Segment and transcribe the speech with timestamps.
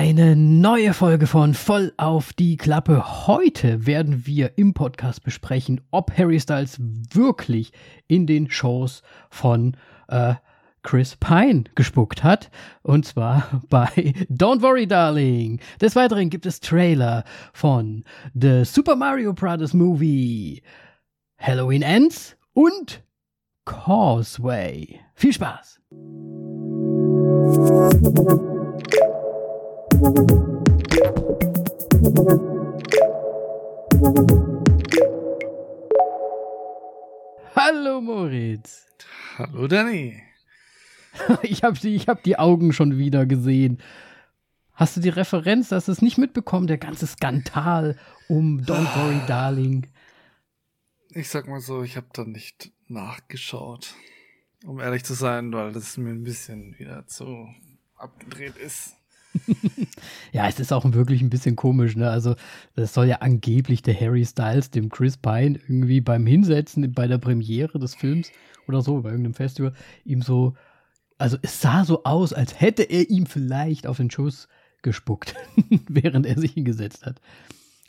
[0.00, 3.26] Eine neue Folge von Voll auf die Klappe.
[3.26, 7.70] Heute werden wir im Podcast besprechen, ob Harry Styles wirklich
[8.08, 9.76] in den Shows von
[10.08, 10.36] äh,
[10.82, 12.50] Chris Pine gespuckt hat.
[12.80, 15.60] Und zwar bei Don't Worry Darling.
[15.82, 19.74] Des Weiteren gibt es Trailer von The Super Mario Bros.
[19.74, 20.62] Movie,
[21.36, 23.04] Halloween Ends und
[23.66, 24.98] Causeway.
[25.14, 25.78] Viel Spaß!
[37.54, 38.86] Hallo Moritz.
[39.36, 40.22] Hallo Danny.
[41.42, 43.82] Ich habe die, hab die Augen schon wieder gesehen.
[44.72, 45.70] Hast du die Referenz?
[45.70, 46.66] Hast du es nicht mitbekommen?
[46.66, 49.86] Der ganze Skandal um Don't Worry Darling.
[51.10, 53.94] Ich sag mal so, ich habe da nicht nachgeschaut.
[54.64, 57.48] Um ehrlich zu sein, weil das mir ein bisschen wieder zu
[57.96, 58.96] abgedreht ist.
[60.32, 62.10] ja, es ist auch wirklich ein bisschen komisch, ne?
[62.10, 62.34] Also,
[62.74, 67.18] das soll ja angeblich der Harry Styles dem Chris Pine irgendwie beim Hinsetzen bei der
[67.18, 68.30] Premiere des Films
[68.66, 69.72] oder so, bei irgendeinem Festival,
[70.04, 70.54] ihm so,
[71.18, 74.48] also es sah so aus, als hätte er ihm vielleicht auf den Schuss
[74.82, 75.34] gespuckt,
[75.88, 77.20] während er sich hingesetzt hat.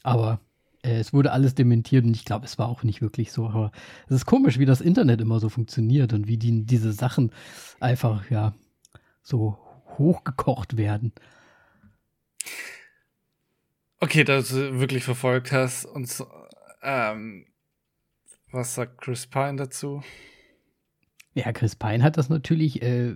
[0.04, 0.40] Aber
[0.84, 3.48] äh, es wurde alles dementiert und ich glaube, es war auch nicht wirklich so.
[3.48, 3.72] Aber
[4.08, 7.32] es ist komisch, wie das Internet immer so funktioniert und wie die, diese Sachen
[7.80, 8.54] einfach, ja,
[9.24, 9.58] so
[9.98, 11.14] hochgekocht werden.
[14.00, 16.28] Okay, dass du wirklich verfolgt hast und so,
[16.82, 17.46] ähm,
[18.52, 20.04] was sagt Chris Pine dazu?
[21.34, 23.16] Ja, Chris Pine hat das natürlich äh,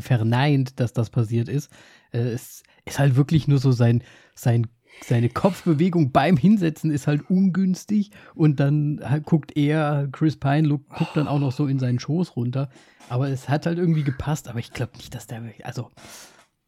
[0.00, 1.72] verneint, dass das passiert ist.
[2.10, 4.02] Äh, es ist halt wirklich nur so sein,
[4.34, 4.66] sein
[5.00, 11.28] seine Kopfbewegung beim Hinsetzen ist halt ungünstig und dann guckt er, Chris Pine guckt dann
[11.28, 12.68] auch noch so in seinen Schoß runter.
[13.08, 15.90] Aber es hat halt irgendwie gepasst, aber ich glaube nicht, dass der, also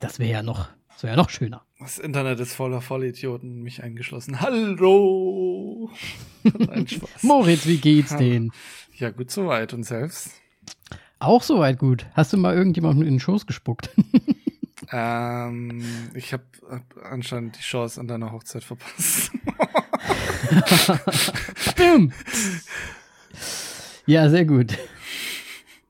[0.00, 1.62] das wäre ja noch, das wäre ja noch schöner.
[1.78, 4.41] Das Internet ist voller Vollidioten, mich eingeschlossen.
[4.41, 5.91] Hallo!
[6.42, 7.23] Nein, Spaß.
[7.23, 8.53] Moritz, wie geht's denn?
[8.97, 10.30] Ja, gut soweit und selbst?
[11.19, 12.07] Auch soweit gut.
[12.14, 13.91] Hast du mal irgendjemanden in den Schoß gespuckt?
[14.92, 15.83] Ähm,
[16.14, 19.33] ich habe hab anscheinend die Chance an deiner Hochzeit verpasst.
[21.77, 22.13] Bim!
[24.07, 24.77] Ja, sehr gut.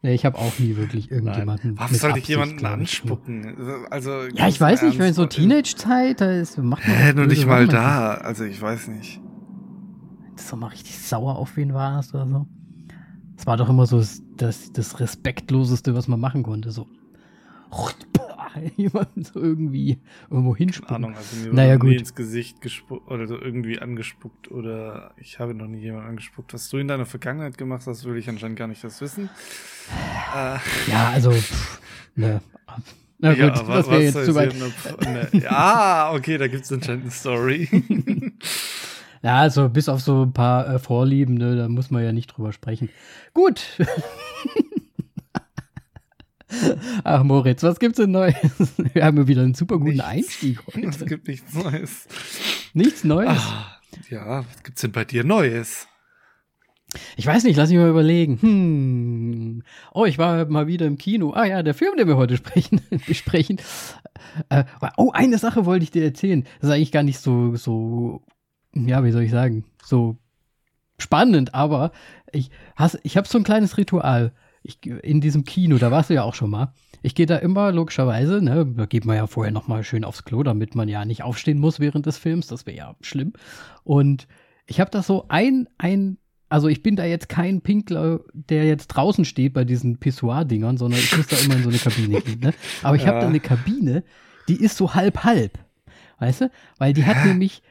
[0.04, 1.78] Nee, ich habe auch nie wirklich irgendjemanden.
[1.78, 3.56] Warum soll ich jemanden anspucken?
[3.88, 6.94] Also, ja, ich weiß nicht, wenn so Teenage-Zeit, da ist, macht man.
[6.94, 8.12] Hä, nur nicht mal da.
[8.12, 9.22] Also, ich weiß nicht.
[10.36, 12.46] Das ist mal richtig sauer auf wen warst oder so.
[13.34, 14.04] Das war doch immer so
[14.36, 16.70] das, das Respektloseste, was man machen konnte.
[16.70, 16.86] So.
[18.76, 19.98] jemanden so irgendwie
[20.30, 20.96] irgendwo hinspucken.
[20.96, 21.92] Ahnung, also mir naja, gut.
[21.92, 26.54] ins Gesicht gespuckt oder so irgendwie angespuckt oder ich habe noch nie jemanden angespuckt.
[26.54, 29.30] Was du in deiner Vergangenheit gemacht hast, will ich anscheinend gar nicht das wissen.
[30.34, 30.58] Äh,
[30.90, 31.80] ja, also, pff,
[32.16, 32.40] ne.
[33.18, 34.52] Na gut, ja, das wäre jetzt zu weit.
[34.52, 37.68] Eine, ne, ja, okay, da gibt es anscheinend eine Story.
[39.22, 42.26] Ja, also bis auf so ein paar äh, Vorlieben, ne, da muss man ja nicht
[42.26, 42.90] drüber sprechen.
[43.32, 43.78] Gut.
[47.04, 48.34] Ach, Moritz, was gibt's denn Neues?
[48.92, 50.04] Wir haben ja wieder einen super guten nichts.
[50.04, 50.86] Einstieg heute.
[50.88, 52.06] Es gibt nichts Neues.
[52.72, 53.38] Nichts Neues?
[53.38, 53.78] Ah,
[54.10, 55.88] ja, was gibt's denn bei dir Neues?
[57.16, 58.38] Ich weiß nicht, lass mich mal überlegen.
[58.40, 59.62] Hm.
[59.92, 61.32] Oh, ich war mal wieder im Kino.
[61.32, 63.60] Ah ja, der Film, den wir heute sprechen, besprechen.
[64.48, 64.64] Äh,
[64.96, 66.44] oh, eine Sache wollte ich dir erzählen.
[66.60, 68.22] Das ist eigentlich gar nicht so, so,
[68.74, 70.16] ja, wie soll ich sagen, so
[70.98, 71.90] spannend, aber
[72.32, 72.50] ich,
[73.02, 74.32] ich habe so ein kleines Ritual
[74.64, 76.72] ich, in diesem Kino, da warst du ja auch schon mal.
[77.02, 80.24] Ich gehe da immer logischerweise, ne, da geht man ja vorher noch mal schön aufs
[80.24, 83.34] Klo, damit man ja nicht aufstehen muss während des Films, das wäre ja schlimm.
[83.84, 84.26] Und
[84.66, 86.16] ich habe da so ein, ein,
[86.48, 90.98] also ich bin da jetzt kein Pinkler, der jetzt draußen steht bei diesen Pissoir-Dingern, sondern
[90.98, 92.54] ich muss da immer in so eine Kabine gehen, ne?
[92.82, 93.08] Aber ich ja.
[93.08, 94.02] habe da eine Kabine,
[94.48, 95.58] die ist so halb-halb,
[96.20, 96.50] weißt du?
[96.78, 97.62] Weil die hat nämlich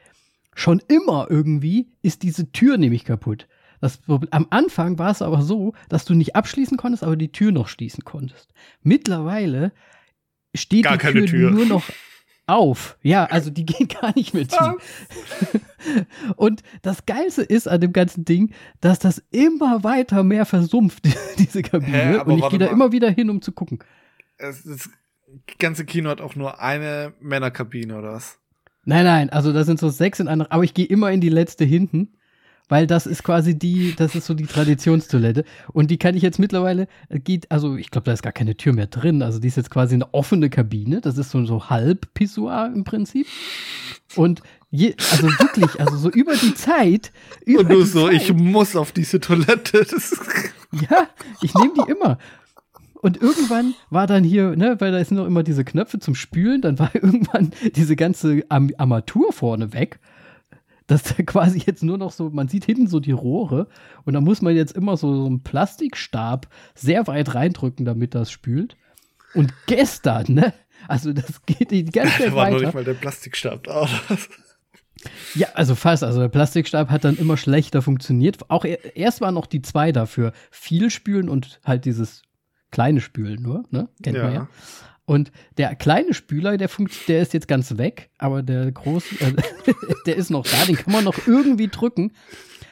[0.54, 3.48] schon immer irgendwie, ist diese Tür nämlich kaputt.
[3.80, 7.52] Das, am Anfang war es aber so, dass du nicht abschließen konntest, aber die Tür
[7.52, 8.52] noch schließen konntest.
[8.82, 9.72] Mittlerweile
[10.54, 11.84] steht gar die Tür, Tür, nur noch
[12.46, 12.98] auf.
[13.02, 14.78] Ja, also die geht gar nicht mehr zu.
[16.36, 21.04] Und das Geilste ist an dem ganzen Ding, dass das immer weiter mehr versumpft,
[21.38, 21.96] diese Kabine.
[21.96, 23.78] Hä, Und ich gehe da immer wieder hin, um zu gucken.
[24.36, 24.90] Es, das
[25.58, 28.38] ganze Kino hat auch nur eine Männerkabine, oder was?
[28.84, 31.30] Nein, nein, also da sind so sechs in anderen, aber ich gehe immer in die
[31.30, 32.16] letzte hinten
[32.68, 35.44] weil das ist quasi die, das ist so die Traditionstoilette.
[35.72, 38.56] Und die kann ich jetzt mittlerweile, äh, geht, also ich glaube, da ist gar keine
[38.56, 39.22] Tür mehr drin.
[39.22, 41.00] Also die ist jetzt quasi eine offene Kabine.
[41.00, 43.26] Das ist so, so halb Pissoir im Prinzip.
[44.16, 47.12] Und je, also wirklich, also so über die Zeit.
[47.44, 49.86] Über Und du so, Zeit, ich muss auf diese Toilette.
[50.72, 51.08] ja,
[51.42, 52.18] ich nehme die immer.
[53.02, 56.62] und irgendwann war dann hier, ne, weil da sind noch immer diese Knöpfe zum Spülen,
[56.62, 60.00] dann war irgendwann diese ganze Am Armatur vorne weg.
[60.86, 63.68] Dass da quasi jetzt nur noch so, man sieht hinten so die Rohre
[64.04, 68.30] und da muss man jetzt immer so, so einen Plastikstab sehr weit reindrücken, damit das
[68.30, 68.76] spült.
[69.34, 70.54] Und gestern, ne?
[70.86, 73.88] Also das geht die ganze Zeit Da war noch nicht mal der Plastikstab da.
[75.34, 76.02] Ja, also fast.
[76.02, 78.50] Also der Plastikstab hat dann immer schlechter funktioniert.
[78.50, 80.32] Auch er, erst waren noch die zwei dafür.
[80.50, 82.22] Viel spülen und halt dieses
[82.70, 83.88] kleine Spülen nur, ne?
[84.02, 84.48] Kennt man ja.
[85.06, 89.32] Und der kleine Spüler, der funkt, der ist jetzt ganz weg, aber der große, äh,
[90.06, 92.12] der ist noch da, den kann man noch irgendwie drücken.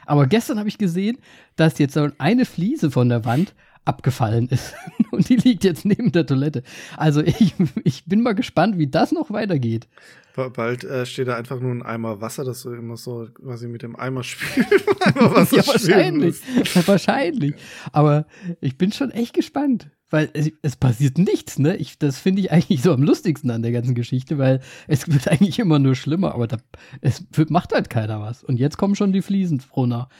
[0.07, 1.19] Aber gestern habe ich gesehen,
[1.57, 4.75] dass jetzt so eine Fliese von der Wand abgefallen ist.
[5.11, 6.63] Und die liegt jetzt neben der Toilette.
[6.97, 9.89] Also ich, ich bin mal gespannt, wie das noch weitergeht.
[10.35, 13.69] Ba- Bald äh, steht da einfach nur ein Eimer Wasser, dass du immer so quasi
[13.69, 14.71] mit dem Eimer spielst.
[15.03, 16.41] Eimer Wasser ja, wahrscheinlich.
[16.57, 16.89] musst.
[16.89, 17.55] wahrscheinlich.
[17.93, 18.27] Aber
[18.61, 19.91] ich bin schon echt gespannt.
[20.11, 21.75] Weil es, es passiert nichts, ne?
[21.77, 25.27] Ich, das finde ich eigentlich so am lustigsten an der ganzen Geschichte, weil es wird
[25.29, 26.59] eigentlich immer nur schlimmer, aber da,
[27.01, 28.45] es wird, macht halt keiner was.
[28.45, 30.11] Und jetzt kommen schon die Fliesen runter.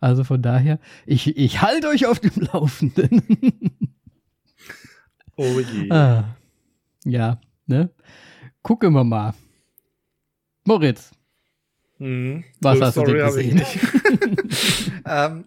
[0.00, 3.22] Also von daher, ich, ich halte euch auf dem Laufenden.
[5.36, 5.90] Oh je.
[5.90, 6.36] ah,
[7.04, 7.90] ja, ne?
[8.62, 9.34] Gucken wir mal.
[10.64, 11.10] Moritz,
[11.98, 12.42] Mhm.
[12.60, 13.54] Was True hast du denn ich gesehen?
[13.54, 13.78] nicht.
[15.06, 15.44] ähm,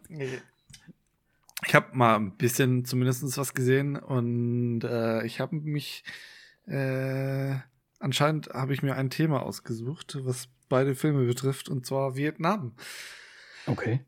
[1.67, 6.05] ich habe mal ein bisschen zumindest was gesehen und äh, ich habe mich
[6.65, 7.55] äh,
[7.99, 12.73] anscheinend habe ich mir ein Thema ausgesucht, was beide Filme betrifft und zwar Vietnam.
[13.67, 14.05] okay.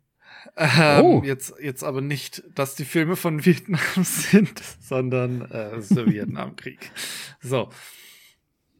[0.55, 1.21] Ähm, Oh.
[1.25, 6.91] Jetzt jetzt aber nicht, dass die Filme von Vietnam sind, sondern äh, der Vietnamkrieg.
[7.41, 7.69] So,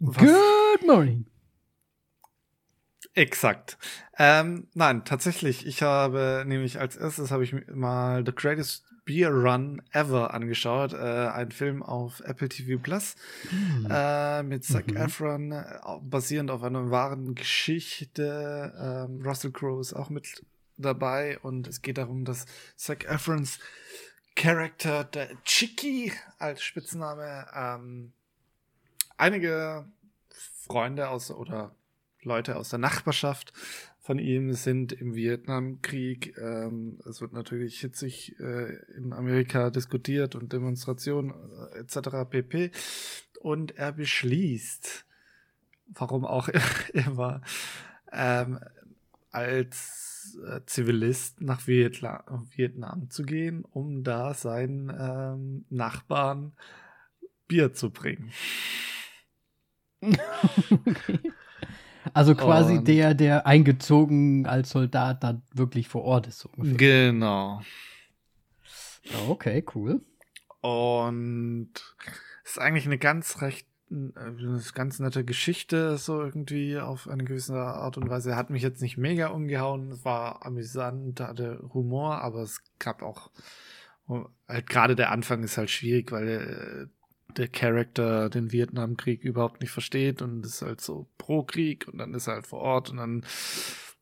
[0.00, 0.22] Was?
[0.22, 1.26] Good morning.
[3.14, 3.78] Exakt.
[4.16, 5.66] Ähm, nein, tatsächlich.
[5.66, 10.92] Ich habe nämlich als erstes habe ich mal The Greatest Beer Run Ever angeschaut.
[10.92, 13.16] Äh, ein Film auf Apple TV Plus
[13.90, 14.96] äh, mit Zac Mhm.
[14.96, 15.64] Efron, äh,
[16.02, 18.72] basierend auf einer wahren Geschichte.
[19.08, 20.44] Ähm, Russell Crowe ist auch mit
[20.76, 22.44] dabei und es geht darum, dass
[22.76, 23.58] Zac Efrons
[24.36, 28.12] Charakter, der Chicky als Spitzname, ähm,
[29.18, 29.86] einige
[30.30, 31.74] Freunde aus oder
[32.22, 33.52] Leute aus der Nachbarschaft
[34.08, 36.34] von ihm sind im Vietnamkrieg.
[36.38, 41.34] Ähm, es wird natürlich hitzig äh, in Amerika diskutiert und Demonstrationen
[41.74, 42.30] äh, etc.
[42.30, 42.70] pp.
[43.40, 45.04] Und er beschließt,
[45.88, 46.48] warum auch
[46.94, 47.42] immer,
[48.10, 48.60] ähm,
[49.30, 52.24] als äh, Zivilist nach Vietla
[52.56, 56.52] Vietnam zu gehen, um da seinen ähm, Nachbarn
[57.46, 58.32] Bier zu bringen.
[60.00, 61.32] Okay.
[62.14, 66.38] Also quasi Und- der, der eingezogen als Soldat dann wirklich vor Ort ist.
[66.40, 67.10] So ungefähr.
[67.10, 67.60] Genau.
[69.26, 70.00] Oh, okay, cool.
[70.60, 71.70] Und
[72.44, 77.24] es ist eigentlich eine ganz recht, äh, eine ganz nette Geschichte, so irgendwie auf eine
[77.24, 78.30] gewisse Art und Weise.
[78.30, 83.02] Er hat mich jetzt nicht mega umgehauen, es war amüsant, hatte Humor, aber es gab
[83.02, 83.30] auch,
[84.48, 86.97] halt gerade der Anfang ist halt schwierig, weil äh,
[87.36, 92.14] der Charakter den Vietnamkrieg überhaupt nicht versteht und ist halt so pro Krieg und dann
[92.14, 93.24] ist er halt vor Ort und dann,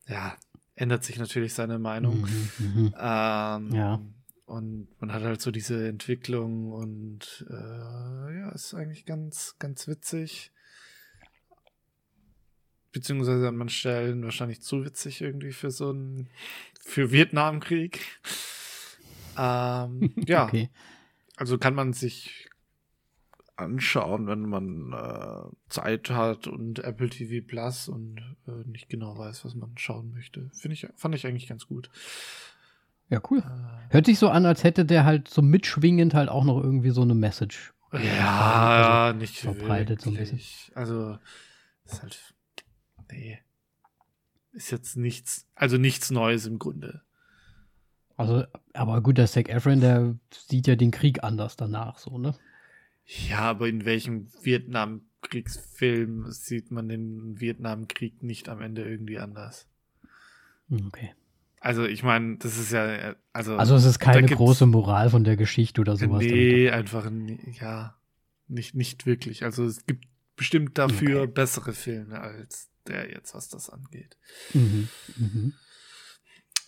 [0.07, 0.37] ja,
[0.75, 2.21] ändert sich natürlich seine Meinung.
[2.21, 2.95] Mhm, mhm.
[2.99, 4.01] Ähm, Ja.
[4.47, 10.53] Und man hat halt so diese Entwicklung und äh, ja, ist eigentlich ganz, ganz witzig.
[12.93, 16.29] Beziehungsweise an manchen Stellen wahrscheinlich zu witzig irgendwie für so einen,
[16.81, 18.01] für Vietnamkrieg.
[19.37, 20.71] Ähm, ja, Okay.
[21.37, 22.49] also kann man sich
[23.57, 29.45] anschauen, wenn man äh, Zeit hat und Apple TV Plus und äh, nicht genau weiß,
[29.45, 30.51] was man schauen möchte.
[30.55, 31.91] Finde ich, fand ich eigentlich ganz gut.
[33.09, 33.39] Ja, cool.
[33.39, 36.91] Äh, Hört sich so an, als hätte der halt so mitschwingend halt auch noch irgendwie
[36.91, 37.73] so eine Message.
[37.93, 40.71] Ja, nicht verbreitet so ein wirklich.
[40.75, 41.19] Also,
[41.85, 42.35] ist halt,
[43.11, 43.39] nee.
[44.53, 47.03] Ist jetzt nichts, also nichts Neues im Grunde.
[48.17, 52.35] Also, aber gut, der Zac Efron, der sieht ja den Krieg anders danach, so, ne?
[53.07, 59.69] Ja, aber in welchem Vietnamkriegsfilm sieht man den Vietnamkrieg nicht am Ende irgendwie anders?
[60.71, 61.15] Okay.
[61.61, 65.25] Also, ich meine, das ist ja, äh, also, Also, es ist keine große Moral von
[65.25, 66.25] der Geschichte oder sowas.
[66.25, 67.11] nee, einfach,
[67.61, 67.97] ja,
[68.49, 69.45] nicht, nicht wirklich.
[69.45, 71.33] Also, es gibt bestimmt dafür Okay.
[71.33, 74.17] bessere Filme als der jetzt, was das angeht.
[74.53, 74.89] Mhm.
[75.17, 75.55] Mhm.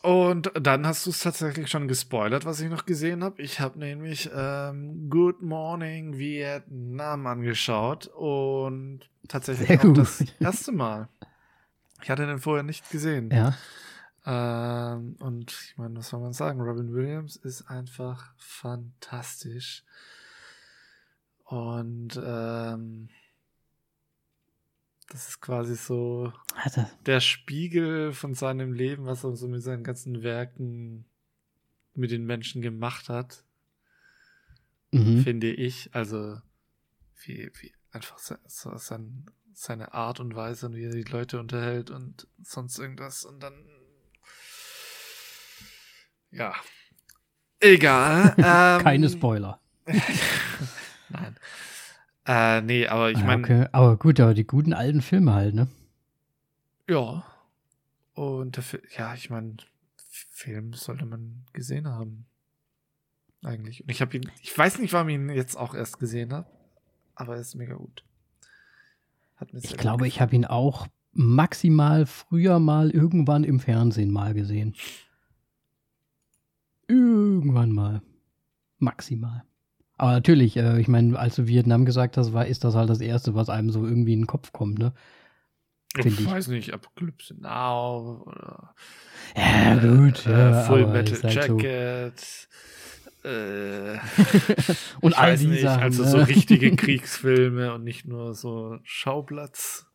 [0.03, 3.43] Und dann hast du es tatsächlich schon gespoilert, was ich noch gesehen habe.
[3.43, 11.09] Ich habe nämlich ähm, Good Morning Vietnam angeschaut und tatsächlich auch das erste Mal.
[12.03, 13.31] Ich hatte den vorher nicht gesehen.
[13.33, 13.55] Ja.
[14.25, 16.61] Ähm, und ich meine, was soll man sagen?
[16.61, 19.83] Robin Williams ist einfach fantastisch.
[21.45, 23.09] Und ähm,
[25.11, 26.89] das ist quasi so Hatte.
[27.07, 31.05] der Spiegel von seinem Leben, was er so mit seinen ganzen Werken
[31.95, 33.45] mit den Menschen gemacht hat,
[34.91, 35.23] Mhm.
[35.23, 35.95] finde ich.
[35.95, 36.41] Also
[37.25, 38.37] wie, wie einfach so
[38.77, 43.25] sein, seine Art und Weise, und wie er die Leute unterhält und sonst irgendwas.
[43.25, 43.55] Und dann
[46.31, 46.55] ja.
[47.61, 48.35] Egal.
[48.39, 49.61] ähm, Keine Spoiler.
[51.09, 51.37] Nein.
[52.29, 53.67] Äh, nee, aber ich Ah, meine, okay.
[53.73, 55.67] Aber gut, aber die guten alten Filme halt, ne?
[56.89, 57.25] ja.
[58.15, 59.57] Und Fi- ja, ich meine,
[59.97, 62.27] Film sollte man gesehen haben.
[63.45, 63.83] Eigentlich.
[63.83, 66.49] Und ich habe ihn, ich weiß nicht, warum ich ihn jetzt auch erst gesehen habe,
[67.15, 68.03] aber er ist mega gut.
[69.37, 70.27] Hat mir Ich glaube, ich gefallen.
[70.29, 74.75] habe ihn auch maximal früher mal irgendwann im Fernsehen mal gesehen.
[76.89, 78.03] Irgendwann mal.
[78.79, 79.45] Maximal.
[79.99, 83.01] Aber natürlich, äh, ich meine, als du Vietnam gesagt hast, war, ist das halt das
[83.01, 84.93] Erste, was einem so irgendwie in den Kopf kommt, ne?
[85.97, 86.31] Ich finde ich.
[86.31, 88.75] weiß nicht, Apocalypse Now oder
[89.37, 91.59] Ja, gut, äh, ja, Full Metal halt so.
[91.59, 92.49] Jacket.
[93.25, 93.99] Äh,
[95.01, 95.83] Und ich all weiß nicht, Sachen.
[95.83, 96.09] also ne?
[96.09, 99.87] so richtige Kriegsfilme und nicht nur so Schauplatz.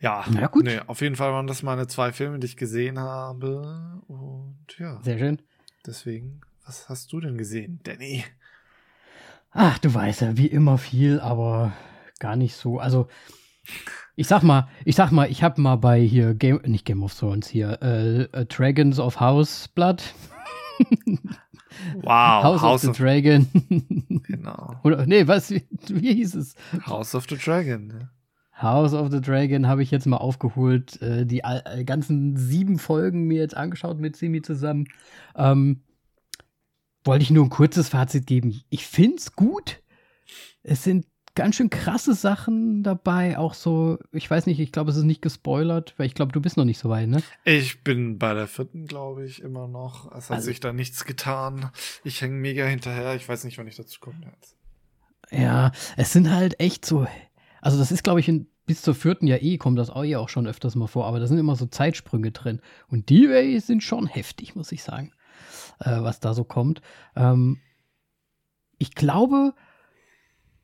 [0.00, 0.64] Ja, Na gut.
[0.64, 4.00] Nee, auf jeden Fall waren das meine zwei Filme, die ich gesehen habe.
[4.06, 5.40] Und ja, Sehr schön.
[5.86, 8.22] deswegen, was hast du denn gesehen, Danny?
[9.50, 11.72] Ach, du weißt ja, wie immer viel, aber
[12.20, 12.78] gar nicht so.
[12.78, 13.08] Also,
[14.14, 17.12] ich sag mal, ich sag mal, ich habe mal bei hier Game, nicht Game of
[17.12, 20.14] Thrones hier, äh, äh, Dragons of House Blood,
[21.96, 23.48] Wow, House, of the Dragon.
[24.28, 24.76] genau.
[24.84, 26.54] Oder nee, was wie, wie hieß es?
[26.86, 28.08] House of the Dragon.
[28.62, 33.24] House of the Dragon habe ich jetzt mal aufgeholt, äh, die äh, ganzen sieben Folgen
[33.24, 34.86] mir jetzt angeschaut mit Simi zusammen.
[35.34, 35.80] Ähm,
[37.04, 38.62] wollte ich nur ein kurzes Fazit geben.
[38.70, 39.80] Ich find's gut.
[40.62, 44.96] Es sind ganz schön krasse Sachen dabei, auch so, ich weiß nicht, ich glaube, es
[44.96, 47.22] ist nicht gespoilert, weil ich glaube, du bist noch nicht so weit, ne?
[47.44, 50.06] Ich bin bei der vierten, glaube ich, immer noch.
[50.12, 51.70] Es hat Also- sich da nichts getan.
[52.04, 53.14] Ich hänge mega hinterher.
[53.14, 54.56] Ich weiß nicht, wann ich dazu komme jetzt.
[55.30, 57.06] Ja, es sind halt echt so,
[57.62, 60.18] also das ist, glaube ich, in, bis zur vierten ja eh, kommt das auch ja
[60.18, 62.60] auch schon öfters mal vor, aber da sind immer so Zeitsprünge drin.
[62.88, 65.12] Und die sind schon heftig, muss ich sagen,
[65.80, 66.80] äh, was da so kommt.
[67.16, 67.58] Ähm,
[68.78, 69.54] ich glaube,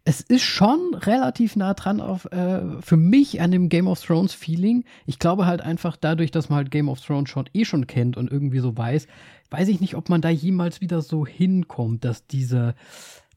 [0.04, 4.32] es ist schon relativ nah dran auf, äh, für mich an dem Game of Thrones
[4.32, 4.84] Feeling.
[5.04, 8.16] Ich glaube halt einfach dadurch, dass man halt Game of Thrones schon eh schon kennt
[8.16, 9.08] und irgendwie so weiß,
[9.50, 12.76] weiß ich nicht, ob man da jemals wieder so hinkommt, dass diese,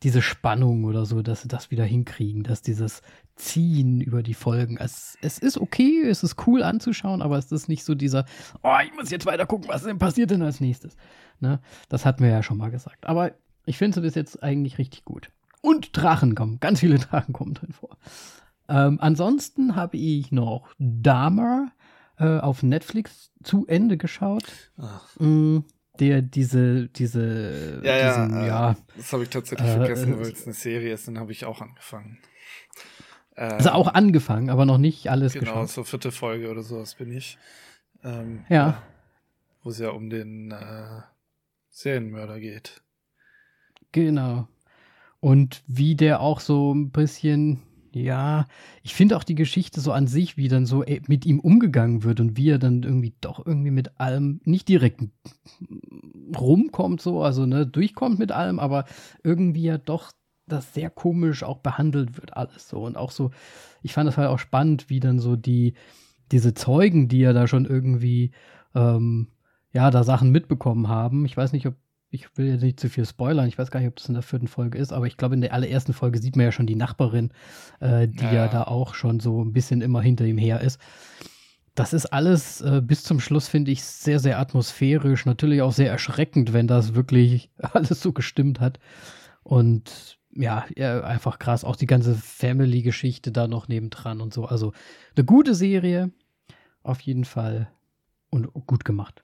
[0.04, 3.02] diese Spannung oder so, dass sie das wieder hinkriegen, dass dieses
[3.36, 4.78] Ziehen über die Folgen.
[4.78, 8.26] Es, es ist okay, es ist cool anzuschauen, aber es ist nicht so dieser,
[8.64, 10.96] oh, ich muss jetzt weiter gucken, was denn passiert denn als nächstes.
[11.40, 11.60] Ne?
[11.90, 13.06] Das hatten wir ja schon mal gesagt.
[13.08, 13.32] Aber
[13.66, 15.30] ich finde es bis jetzt eigentlich richtig gut.
[15.62, 17.98] Und Drachen kommen, ganz viele Drachen kommen drin vor.
[18.70, 21.72] Ähm, ansonsten habe ich noch Dahmer
[22.18, 24.72] äh, auf Netflix zu Ende geschaut.
[24.78, 25.60] Ach, Mm,
[26.00, 30.20] der diese, diese, Ja, ja, diesen, äh, ja, das habe ich tatsächlich Äh, vergessen, äh,
[30.20, 31.08] weil es eine Serie ist.
[31.08, 32.20] Dann habe ich auch angefangen.
[33.36, 35.70] Äh, also auch angefangen, aber noch nicht alles Genau, geschaut.
[35.70, 37.38] so vierte Folge oder sowas bin ich.
[38.04, 38.82] Ähm, Ja.
[39.64, 41.02] Wo es ja um den äh,
[41.70, 42.82] Serienmörder geht.
[43.92, 44.48] Genau.
[45.20, 48.46] Und wie der auch so ein bisschen, ja,
[48.84, 52.20] ich finde auch die Geschichte so an sich, wie dann so mit ihm umgegangen wird
[52.20, 55.02] und wie er dann irgendwie doch irgendwie mit allem nicht direkt
[56.38, 58.86] rumkommt, so, also ne, durchkommt mit allem, aber
[59.24, 60.12] irgendwie ja doch
[60.48, 62.82] das sehr komisch auch behandelt wird, alles so.
[62.84, 63.32] Und auch so,
[63.82, 65.74] ich fand das halt auch spannend, wie dann so die,
[66.32, 68.32] diese Zeugen, die ja da schon irgendwie,
[68.76, 69.30] ähm,
[69.72, 71.26] ja, da Sachen mitbekommen haben.
[71.26, 71.76] Ich weiß nicht, ob
[72.12, 74.24] ich will jetzt nicht zu viel spoilern, ich weiß gar nicht, ob das in der
[74.24, 76.76] vierten Folge ist, aber ich glaube, in der allerersten Folge sieht man ja schon die
[76.76, 77.32] Nachbarin,
[77.80, 78.34] äh, die ja.
[78.34, 78.48] Ja.
[78.48, 80.80] da auch schon so ein bisschen immer hinter ihm her ist.
[81.76, 85.92] Das ist alles äh, bis zum Schluss, finde ich, sehr, sehr atmosphärisch, natürlich auch sehr
[85.92, 88.80] erschreckend, wenn das wirklich alles so gestimmt hat.
[89.44, 94.46] Und ja, ja, einfach krass, auch die ganze Family-Geschichte da noch nebendran und so.
[94.46, 94.74] Also
[95.16, 96.12] eine gute Serie,
[96.84, 97.70] auf jeden Fall.
[98.32, 99.24] Und gut gemacht.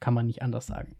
[0.00, 0.96] Kann man nicht anders sagen.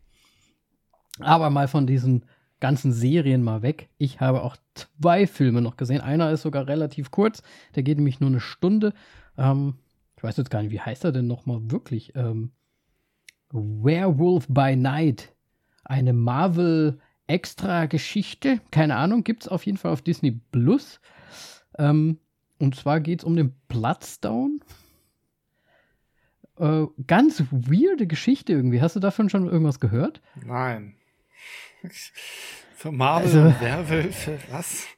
[1.20, 2.24] Aber mal von diesen
[2.60, 3.88] ganzen Serien mal weg.
[3.98, 6.00] Ich habe auch zwei Filme noch gesehen.
[6.00, 7.42] Einer ist sogar relativ kurz.
[7.74, 8.92] Der geht nämlich nur eine Stunde.
[9.36, 9.74] Ähm,
[10.16, 12.14] ich weiß jetzt gar nicht, wie heißt er denn nochmal wirklich?
[12.16, 12.52] Ähm,
[13.50, 15.34] Werewolf by Night.
[15.84, 18.60] Eine Marvel extra Geschichte.
[18.70, 21.00] Keine Ahnung, gibt es auf jeden Fall auf Disney Plus.
[21.78, 22.18] Ähm,
[22.58, 24.60] und zwar geht es um den Bloodstone.
[26.58, 28.80] äh, ganz weirde Geschichte irgendwie.
[28.80, 30.20] Hast du davon schon irgendwas gehört?
[30.34, 30.94] Nein.
[32.76, 34.86] Für Marvel Also- und Werwölfe, was?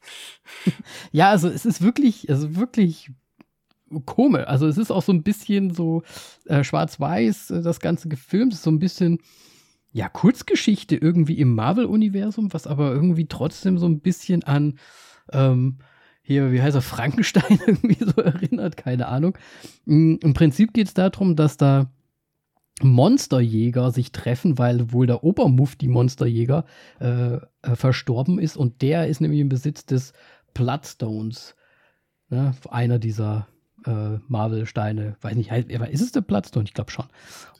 [1.11, 3.11] Ja, also es ist wirklich, also wirklich
[4.05, 4.45] komisch.
[4.47, 6.03] Also es ist auch so ein bisschen so
[6.45, 8.53] äh, schwarz-weiß, äh, das Ganze gefilmt.
[8.53, 9.19] Es ist so ein bisschen,
[9.91, 14.79] ja, Kurzgeschichte irgendwie im Marvel-Universum, was aber irgendwie trotzdem so ein bisschen an,
[15.31, 15.77] ähm,
[16.21, 19.37] hier, wie heißt er, Frankenstein irgendwie so erinnert, keine Ahnung.
[19.85, 21.91] Mm, Im Prinzip geht es darum, dass da
[22.83, 26.65] Monsterjäger sich treffen, weil wohl der Obermufti Monsterjäger
[26.99, 27.39] äh, äh,
[27.75, 30.13] verstorben ist und der ist nämlich im Besitz des
[30.53, 31.55] Bloodstones.
[32.29, 32.53] Ne?
[32.69, 33.47] Einer dieser
[33.85, 35.17] äh, Marvel-Steine.
[35.21, 36.65] Weiß nicht, ist es der Bloodstone?
[36.65, 37.05] Ich glaube schon.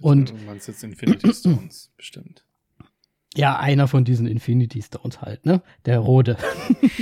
[0.02, 2.46] Und Du meinst jetzt Infinity Stones, bestimmt.
[3.36, 5.62] ja, einer von diesen Infinity Stones halt, ne?
[5.86, 6.38] Der rote.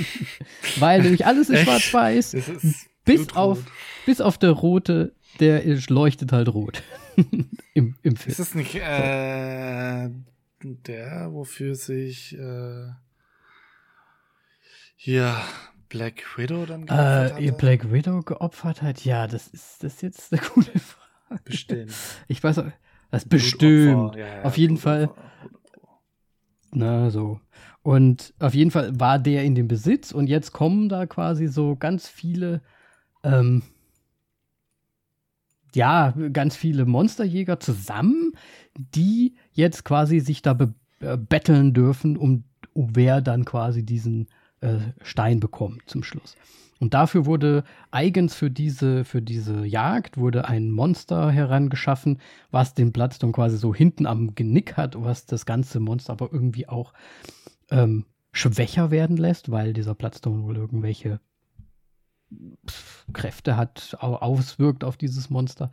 [0.80, 3.60] weil nämlich alles ist schwarz-weiß, ist bis auf,
[4.06, 6.82] bis auf der rote, der ist, leuchtet halt rot.
[7.74, 8.32] Im, Im Film.
[8.32, 10.10] Ist es nicht äh,
[10.64, 12.88] der, wofür sich äh,
[14.96, 15.36] hier
[15.90, 17.58] Black Widow dann geopfert Äh, ihr hatte?
[17.60, 19.06] Black Widow geopfert hat?
[19.06, 21.42] Ja, das ist das ist jetzt eine gute Frage.
[21.44, 21.94] Bestimmt.
[22.28, 22.72] Ich weiß, auch-
[23.12, 24.16] das bestimmt.
[24.16, 25.10] Ja, ja, Auf jeden Fall.
[26.72, 27.40] Na, so.
[27.82, 31.78] Und auf jeden Fall war der in dem Besitz und jetzt kommen da quasi so
[31.78, 32.62] ganz viele,
[33.24, 33.64] ähm,
[35.78, 38.34] ja, ganz viele Monsterjäger zusammen,
[38.76, 44.28] die jetzt quasi sich da be äh, betteln dürfen, um, um wer dann quasi diesen
[44.62, 46.36] äh, Stein bekommt zum Schluss.
[46.80, 52.20] Und dafür wurde eigens für diese, für diese Jagd wurde ein Monster herangeschaffen,
[52.50, 56.68] was den Bloodstone quasi so hinten am Genick hat, was das ganze Monster aber irgendwie
[56.68, 56.94] auch
[57.70, 61.20] ähm, schwächer werden lässt, weil dieser Bloodstone wohl irgendwelche
[63.14, 65.72] Kräfte hat, au auswirkt auf dieses Monster.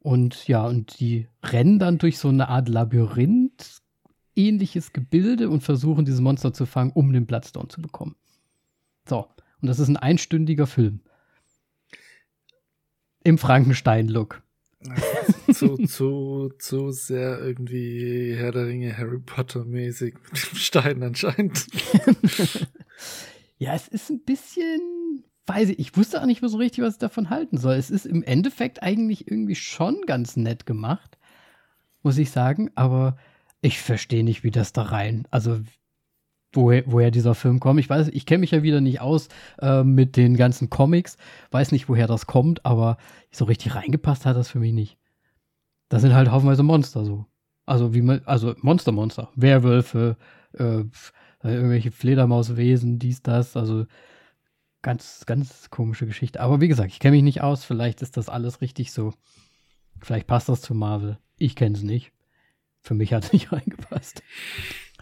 [0.00, 3.82] Und ja, und die rennen dann durch so eine Art Labyrinth,
[4.36, 8.16] ähnliches Gebilde und versuchen, dieses Monster zu fangen, um den Bloodstone zu bekommen.
[9.08, 9.28] So,
[9.60, 11.00] und das ist ein einstündiger Film.
[13.22, 14.42] Im Frankenstein-Look.
[15.54, 21.66] zu, zu, zu sehr irgendwie Herr der Ringe, Harry Potter mäßig mit dem Stein anscheinend.
[23.58, 26.94] Ja, es ist ein bisschen, weiß ich, ich wusste auch nicht mehr so richtig, was
[26.94, 27.74] ich davon halten soll.
[27.74, 31.18] Es ist im Endeffekt eigentlich irgendwie schon ganz nett gemacht,
[32.02, 33.16] muss ich sagen, aber
[33.60, 35.60] ich verstehe nicht, wie das da rein, also
[36.52, 37.80] woher, woher dieser Film kommt.
[37.80, 39.28] Ich weiß, ich kenne mich ja wieder nicht aus
[39.60, 41.16] äh, mit den ganzen Comics,
[41.50, 42.96] weiß nicht, woher das kommt, aber
[43.30, 44.98] so richtig reingepasst hat das für mich nicht.
[45.88, 47.26] Das sind halt haufenweise Monster so.
[47.66, 50.16] Also wie man, also Monster, Monster, Werwölfe,
[50.52, 50.84] äh,
[51.42, 53.86] irgendwelche Fledermauswesen, dies, das, also
[54.84, 56.40] ganz, ganz komische Geschichte.
[56.40, 59.12] Aber wie gesagt, ich kenne mich nicht aus, vielleicht ist das alles richtig so.
[60.00, 61.18] Vielleicht passt das zu Marvel.
[61.38, 62.12] Ich kenne es nicht.
[62.80, 64.22] Für mich hat es nicht reingepasst.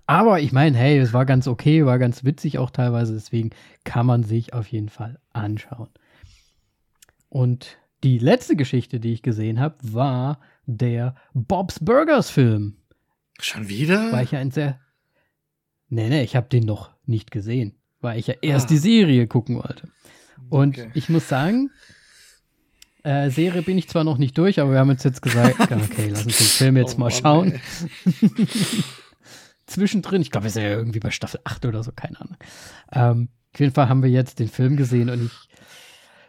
[0.07, 3.51] Aber ich meine, hey, es war ganz okay, war ganz witzig auch teilweise, deswegen
[3.85, 5.91] kann man sich auf jeden Fall anschauen.
[7.29, 12.77] Und die letzte Geschichte, die ich gesehen habe, war der Bob's Burgers Film.
[13.41, 14.13] Schon wieder?
[14.13, 14.81] Weil ich ja ein sehr.
[15.89, 18.69] Nee, nee, ich habe den noch nicht gesehen, weil ich ja erst Ah.
[18.69, 19.89] die Serie gucken wollte.
[20.51, 20.91] Und Okay.
[20.95, 21.71] ich muss sagen,
[23.05, 26.09] äh, Serie bin ich zwar noch nicht durch, aber wir haben uns jetzt gesagt, okay,
[26.11, 27.61] lass uns den Film jetzt Oh mal Mann, schauen.
[29.67, 32.37] Zwischendrin, ich glaube, wir sind ja irgendwie bei Staffel 8 oder so, keine Ahnung.
[32.93, 35.49] Ähm, auf jeden Fall haben wir jetzt den Film gesehen und ich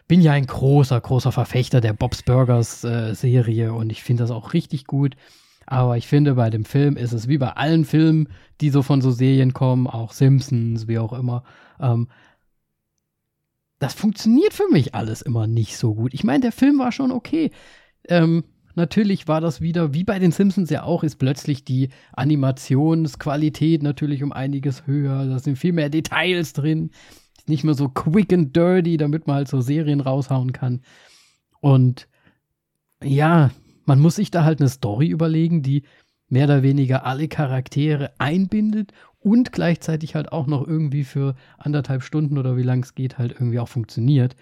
[0.08, 4.30] bin ja ein großer, großer Verfechter der Bob's Burgers äh, Serie und ich finde das
[4.30, 5.16] auch richtig gut.
[5.66, 8.28] Aber ich finde, bei dem Film ist es wie bei allen Filmen,
[8.60, 11.44] die so von so Serien kommen, auch Simpsons, wie auch immer.
[11.80, 12.08] Ähm,
[13.78, 16.14] das funktioniert für mich alles immer nicht so gut.
[16.14, 17.50] Ich meine, der Film war schon okay.
[18.08, 23.82] Ähm, natürlich war das wieder, wie bei den Simpsons ja auch, ist plötzlich die Animationsqualität
[23.82, 25.26] natürlich um einiges höher.
[25.26, 26.90] Da sind viel mehr Details drin.
[27.36, 30.80] Ist nicht mehr so quick and dirty, damit man halt so Serien raushauen kann.
[31.60, 32.08] Und
[33.02, 33.50] ja,
[33.84, 35.82] man muss sich da halt eine Story überlegen, die
[36.28, 42.38] mehr oder weniger alle Charaktere einbindet und gleichzeitig halt auch noch irgendwie für anderthalb Stunden
[42.38, 44.36] oder wie lang es geht, halt irgendwie auch funktioniert.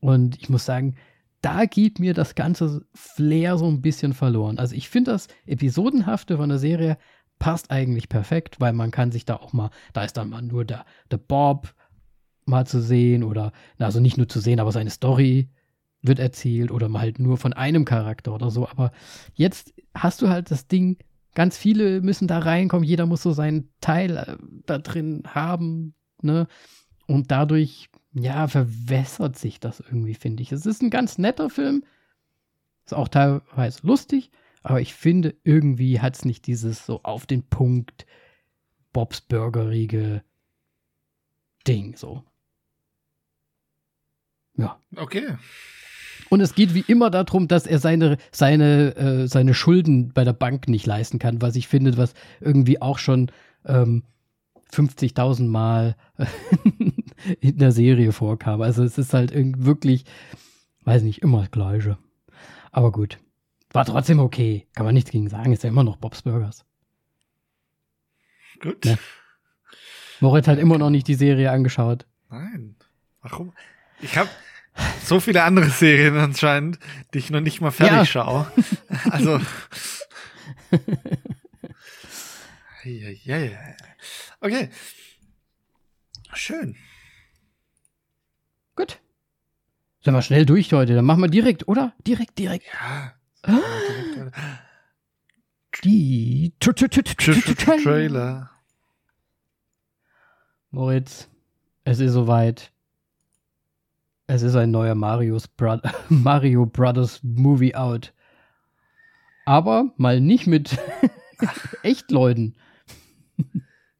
[0.00, 0.96] Und ich muss sagen,
[1.42, 4.58] da geht mir das ganze Flair so ein bisschen verloren.
[4.58, 6.98] Also ich finde das Episodenhafte von der Serie
[7.38, 10.64] passt eigentlich perfekt, weil man kann sich da auch mal, da ist dann mal nur
[10.64, 11.74] der, der Bob
[12.44, 15.48] mal zu sehen oder, also nicht nur zu sehen, aber seine Story
[16.02, 18.68] wird erzählt oder mal halt nur von einem Charakter oder so.
[18.68, 18.92] Aber
[19.34, 20.98] jetzt hast du halt das Ding,
[21.34, 24.36] ganz viele müssen da reinkommen, jeder muss so seinen Teil äh,
[24.66, 26.46] da drin haben, ne?
[27.06, 30.52] Und dadurch, ja, verwässert sich das irgendwie, finde ich.
[30.52, 31.84] Es ist ein ganz netter Film,
[32.84, 34.30] Ist auch teilweise lustig,
[34.62, 38.06] aber ich finde, irgendwie hat es nicht dieses so auf den Punkt
[38.92, 40.22] Bobs Burgerige
[41.66, 42.24] Ding so.
[44.56, 44.78] Ja.
[44.96, 45.36] Okay.
[46.30, 50.32] Und es geht wie immer darum, dass er seine, seine, äh, seine Schulden bei der
[50.32, 53.32] Bank nicht leisten kann, was ich finde, was irgendwie auch schon
[53.66, 54.04] ähm,
[54.72, 55.96] 50.000 Mal
[57.40, 58.62] in der Serie vorkam.
[58.62, 60.04] Also es ist halt irgendwie wirklich,
[60.84, 61.98] weiß nicht, immer das Gleiche.
[62.70, 63.18] Aber gut.
[63.72, 64.68] War trotzdem okay.
[64.74, 65.52] Kann man nichts gegen sagen.
[65.52, 66.64] Ist ja immer noch Bob's Burgers.
[68.60, 68.84] Gut.
[68.84, 68.98] Ne?
[70.20, 72.06] Moritz hat immer noch nicht die Serie angeschaut.
[72.28, 72.76] Nein.
[73.20, 73.52] Warum?
[74.00, 74.30] Ich habe
[75.04, 76.78] so viele andere Serien anscheinend,
[77.12, 78.04] die ich noch nicht mal fertig Ja.
[78.06, 78.52] schaue.
[79.10, 79.40] Also.
[84.40, 84.70] Okay.
[86.32, 86.76] Schön.
[88.76, 89.00] Gut.
[90.02, 90.94] Sind wir schnell durch heute.
[90.94, 91.92] Dann machen wir direkt, oder?
[92.06, 92.66] Direkt, direkt.
[92.72, 93.14] Ja.
[93.42, 93.58] Ah.
[95.84, 98.50] Die Tra- Tra- Tra- Trailer.
[100.70, 101.28] Moritz,
[101.84, 102.72] es ist soweit.
[104.32, 108.14] Es ist ein neuer Marios Bro Mario Brothers Movie out.
[109.44, 110.78] Aber mal nicht mit
[111.82, 112.54] Echtleuten.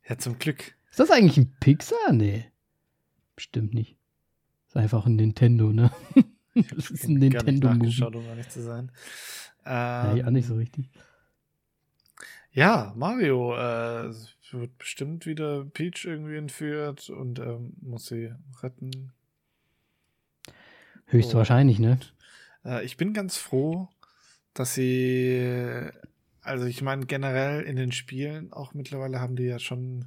[0.09, 0.77] Ja, zum Glück.
[0.89, 2.13] Ist das eigentlich ein Pixar?
[2.13, 2.45] Nee.
[3.35, 3.97] Bestimmt nicht.
[4.69, 5.91] Ist einfach ein Nintendo, ne?
[6.55, 8.03] Das ist ein Nintendo-Movie.
[8.05, 8.93] um ehrlich zu sein.
[9.65, 10.91] Ja, Ähm, ja, nicht so richtig.
[12.53, 14.13] Ja, Mario äh,
[14.53, 19.13] wird bestimmt wieder Peach irgendwie entführt und ähm, muss sie retten.
[21.11, 21.99] Höchstwahrscheinlich, ne?
[22.65, 23.89] Äh, ich bin ganz froh,
[24.55, 25.89] dass sie,
[26.43, 30.07] also ich meine generell in den Spielen auch mittlerweile haben die ja schon,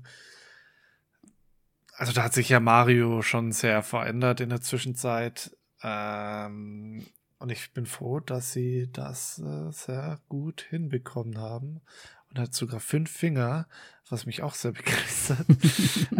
[1.95, 5.55] also da hat sich ja Mario schon sehr verändert in der Zwischenzeit.
[5.81, 7.05] Ähm,
[7.39, 11.81] und ich bin froh, dass sie das äh, sehr gut hinbekommen haben.
[12.29, 13.67] Und hat sogar fünf Finger,
[14.09, 15.45] was mich auch sehr begeistert.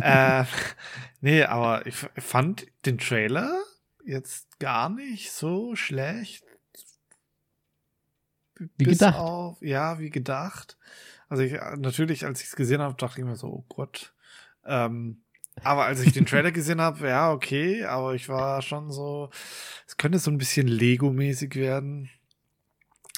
[0.02, 0.44] äh,
[1.22, 3.58] nee, aber ich fand den Trailer
[4.06, 6.44] jetzt gar nicht so schlecht.
[8.58, 9.18] Wie bis gedacht.
[9.18, 10.78] Auf, ja, wie gedacht.
[11.28, 14.14] Also ich, natürlich, als ich es gesehen habe, dachte ich mir so, oh Gott.
[14.66, 15.24] Ähm,
[15.64, 19.30] aber als ich den Trailer gesehen habe, ja, okay, aber ich war schon so,
[19.88, 22.10] es könnte so ein bisschen Lego-mäßig werden.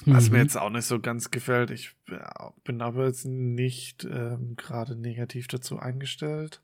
[0.04, 0.42] Was mir Mhm.
[0.44, 1.70] jetzt auch nicht so ganz gefällt.
[1.70, 1.96] Ich
[2.64, 6.60] bin aber jetzt nicht ähm, gerade negativ dazu eingestellt.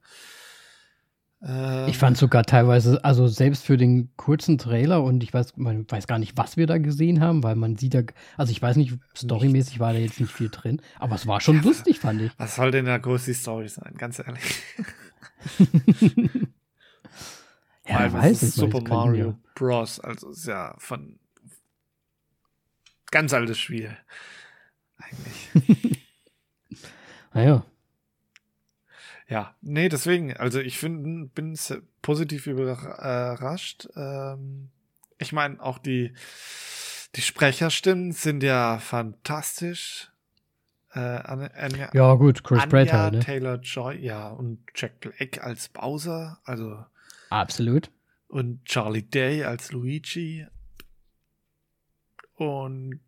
[1.44, 5.90] Ähm, Ich fand sogar teilweise, also selbst für den kurzen Trailer und ich weiß, man
[5.90, 8.02] weiß gar nicht, was wir da gesehen haben, weil man sieht da,
[8.36, 11.62] also ich weiß nicht, storymäßig war da jetzt nicht viel drin, aber es war schon
[11.62, 12.32] lustig, fand ich.
[12.38, 14.62] Was soll denn da groß die Story sein, ganz ehrlich?
[17.84, 19.98] Ja, Weil weiß ich Super Mario Bros.
[19.98, 21.18] Also ist ja von
[23.10, 23.96] ganz altes Spiel.
[24.98, 25.98] Eigentlich.
[27.34, 27.64] Naja,
[29.32, 31.58] Ja, nee, deswegen, also ich find, bin
[32.02, 33.88] positiv überrascht.
[33.96, 34.68] Ähm,
[35.16, 36.12] ich meine, auch die,
[37.16, 40.10] die Sprecherstimmen sind ja fantastisch.
[40.92, 43.20] Äh, Anja, Anja, ja gut, Chris Pratt Anja halt, ne?
[43.20, 46.84] Taylor Joy, ja, und Jack Black als Bowser, also
[47.30, 47.90] Absolut.
[48.28, 50.46] und Charlie Day als Luigi
[52.34, 53.00] und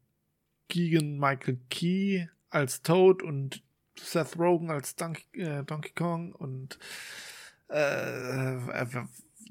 [0.70, 3.62] Keegan Michael Key als Toad und
[3.98, 6.78] Seth Rogen als Donkey, äh, Donkey Kong und
[7.70, 8.86] äh, äh,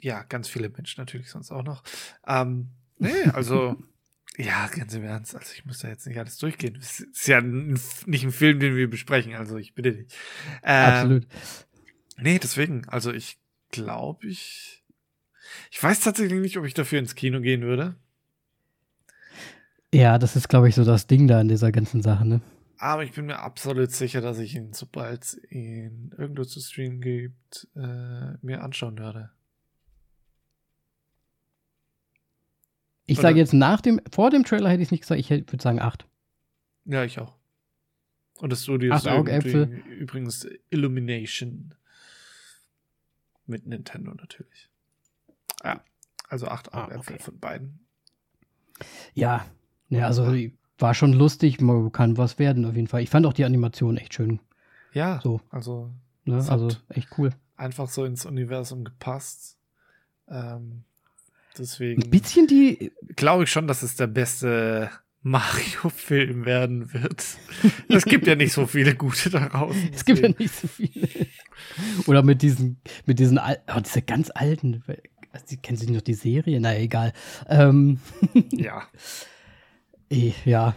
[0.01, 1.83] ja, ganz viele Menschen natürlich sonst auch noch.
[2.27, 3.75] Ähm, nee, also
[4.37, 6.75] ja, ganz im Ernst, also ich muss da jetzt nicht alles durchgehen.
[6.79, 10.13] Es ist ja n- nicht ein Film, den wir besprechen, also ich bitte dich.
[10.63, 11.27] Ähm, Absolut.
[12.17, 13.39] Nee, deswegen, also ich
[13.71, 14.83] glaube, ich.
[15.71, 17.95] Ich weiß tatsächlich nicht, ob ich dafür ins Kino gehen würde.
[19.93, 22.41] Ja, das ist, glaube ich, so das Ding da an dieser ganzen Sache, ne?
[22.83, 26.99] Aber ich bin mir absolut sicher, dass ich ihn, sobald es ihn irgendwo zu streamen
[26.99, 29.31] gibt, äh, mir anschauen werde.
[33.05, 35.29] Ich Oder- sage jetzt nach dem, vor dem Trailer hätte ich es nicht gesagt, ich
[35.29, 36.05] würde sagen acht.
[36.83, 37.37] Ja, ich auch.
[38.39, 41.75] Und das Studio ist übrigens Illumination.
[43.45, 44.69] Mit Nintendo natürlich.
[45.63, 45.81] Ja,
[46.27, 47.23] also acht Ah, Augäpfel okay.
[47.23, 47.85] von beiden.
[49.13, 49.45] Ja,
[49.87, 50.25] ne, also
[50.79, 53.01] war schon lustig, man kann was werden auf jeden Fall.
[53.01, 54.39] Ich fand auch die Animation echt schön,
[54.93, 55.41] Ja, So.
[55.49, 55.91] also
[56.25, 56.43] ne?
[56.49, 57.31] Also echt cool.
[57.55, 59.57] einfach so ins Universum gepasst.
[60.29, 60.85] Ähm, Ein
[61.57, 62.09] deswegen.
[62.09, 64.89] bisschen die, glaube ich schon, dass es der beste
[65.21, 67.23] Mario-Film werden wird.
[67.89, 69.89] Es gibt ja nicht so viele gute da draußen.
[69.93, 71.07] es gibt ja nicht so viele.
[72.07, 74.83] Oder mit diesen, mit diesen, al- oh, diese ganz alten,
[75.31, 76.59] also, kennen Sie noch die Serie?
[76.59, 77.13] Naja, egal.
[77.47, 77.99] Ähm,
[78.51, 78.83] ja.
[80.45, 80.75] Ja.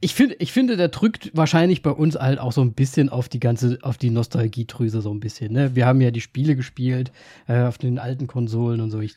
[0.00, 3.28] Ich finde, ich finde, der drückt wahrscheinlich bei uns halt auch so ein bisschen auf
[3.28, 5.52] die ganze, auf die Nostalgiedrüse so ein bisschen.
[5.52, 5.74] Ne?
[5.74, 7.10] Wir haben ja die Spiele gespielt
[7.46, 9.00] äh, auf den alten Konsolen und so.
[9.00, 9.16] Ich,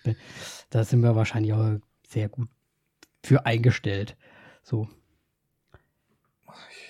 [0.69, 1.77] da sind wir wahrscheinlich auch
[2.07, 2.47] sehr gut
[3.23, 4.15] für eingestellt.
[4.63, 4.87] So.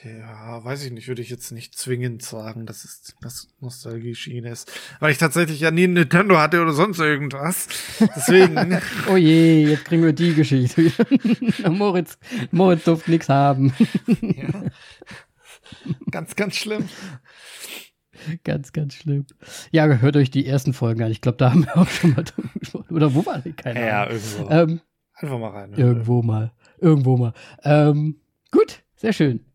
[0.04, 4.72] Ja, weiß ich nicht, würde ich jetzt nicht zwingend sagen, dass es das Nostalgie-Schiene ist.
[5.00, 7.68] Weil ich tatsächlich ja nie ein Nintendo hatte oder sonst irgendwas.
[8.00, 8.82] Deswegen.
[9.12, 10.92] oh je, jetzt kriegen wir die Geschichte.
[11.70, 12.18] Moritz,
[12.50, 13.74] Moritz durfte nichts haben.
[14.22, 14.64] ja.
[16.10, 16.90] Ganz, ganz schlimm.
[18.44, 19.26] Ganz, ganz schlimm.
[19.72, 21.12] Ja, hört euch die ersten Folgen an.
[21.12, 22.96] Ich glaube, da haben wir auch schon mal drüber gesprochen.
[22.96, 23.54] Oder wo war die?
[23.54, 24.16] Keine ja, Ahnung.
[24.16, 24.50] irgendwo.
[24.50, 24.82] Ähm,
[25.14, 25.74] Einfach mal rein.
[25.74, 26.52] irgendwo mal.
[26.80, 27.34] Irgendwo mal.
[27.64, 28.20] Ähm,
[28.52, 29.46] gut, sehr schön.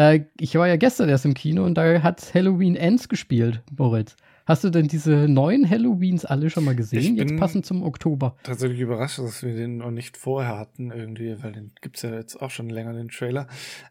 [0.00, 4.16] Äh, ich war ja gestern erst im Kino und da hat Halloween Ends gespielt, Moritz.
[4.46, 7.16] Hast du denn diese neuen Halloweens alle schon mal gesehen?
[7.16, 8.34] Jetzt passend zum Oktober.
[8.42, 12.40] Tatsächlich überrascht, dass wir den noch nicht vorher hatten, irgendwie, weil den gibt's ja jetzt
[12.40, 13.46] auch schon länger, den Trailer.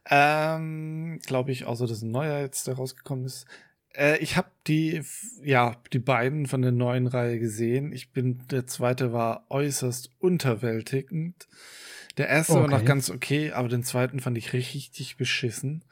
[0.09, 3.45] Ähm, glaube ich, außer dass ein neuer jetzt da rausgekommen ist.
[3.93, 5.01] Äh, ich habe die,
[5.43, 7.93] ja, die beiden von der neuen Reihe gesehen.
[7.93, 11.47] Ich bin, der zweite war äußerst unterwältigend.
[12.17, 12.85] Der erste war noch Okay.
[12.85, 15.83] ganz okay, aber den zweiten fand ich richtig beschissen.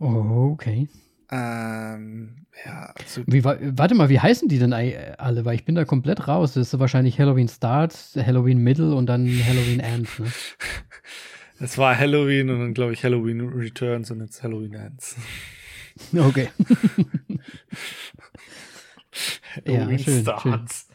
[0.00, 0.88] Oh, okay.
[1.30, 5.44] Ähm, ja, also Wie, wa- warte mal, wie heißen die denn alle?
[5.44, 6.54] Weil ich bin da komplett raus.
[6.54, 10.08] Das ist wahrscheinlich Halloween Start, Halloween Middle und dann Halloween End.
[10.18, 10.26] Ne?
[11.60, 15.16] es war Halloween und dann glaube ich Halloween Returns und jetzt Halloween Ends.
[16.16, 16.48] Okay.
[19.64, 20.88] Ja, Halloween schön, Starts.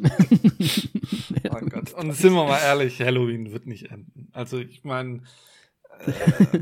[0.00, 0.10] Gott.
[2.00, 4.28] Und sind wir mal ehrlich, Halloween wird nicht enden.
[4.32, 5.22] Also ich meine,
[6.00, 6.60] äh,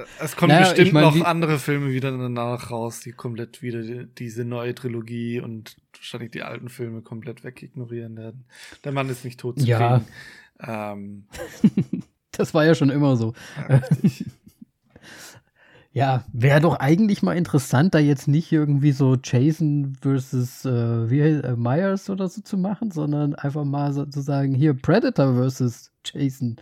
[0.20, 3.82] es kommen Naja, bestimmt ich mein, noch andere Filme wieder danach raus, die komplett wieder
[3.82, 8.44] die, diese neue Trilogie und wahrscheinlich die alten Filme komplett wegignorieren werden.
[8.84, 9.98] Der Mann ist nicht tot zu Ja.
[9.98, 10.08] kriegen.
[10.60, 11.24] Ähm,
[12.32, 13.34] Das war ja schon immer so.
[13.68, 13.80] ja.
[15.92, 21.20] Ja, wäre doch eigentlich mal interessant, da jetzt nicht irgendwie so Jason versus äh, wie,
[21.20, 25.90] äh, Myers oder so zu machen, sondern einfach mal so zu sagen, hier Predator versus
[26.04, 26.56] Jason.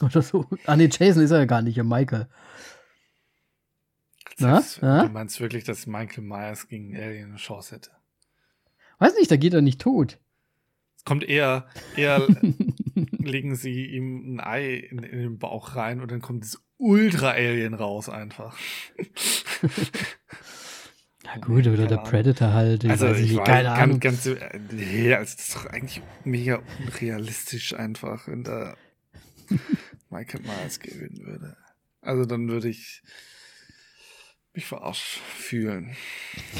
[0.00, 0.46] Oder so.
[0.66, 2.28] Ah, nee, Jason ist er ja gar nicht, ja Michael.
[4.38, 5.06] Das- Na?
[5.06, 7.90] Du meinst wirklich, dass Michael Myers gegen Alien eine Chance hätte?
[8.98, 10.18] Weiß nicht, da geht er nicht tot.
[10.96, 11.66] Es kommt eher,
[11.96, 12.26] eher
[13.18, 17.72] legen sie ihm ein Ei in, in den Bauch rein und dann kommt das Ultra-Alien
[17.74, 18.56] raus einfach.
[21.24, 21.96] Na gut, oder der.
[21.96, 22.84] Predator halt.
[22.84, 24.00] Also weiß ich nicht, keine ganz, Ahnung.
[24.00, 28.76] ganz, äh, nee, also das ist doch eigentlich mega unrealistisch einfach, wenn da
[30.10, 31.56] Michael Myers gewinnen würde.
[32.02, 33.02] Also dann würde ich
[34.52, 35.96] mich verarscht fühlen.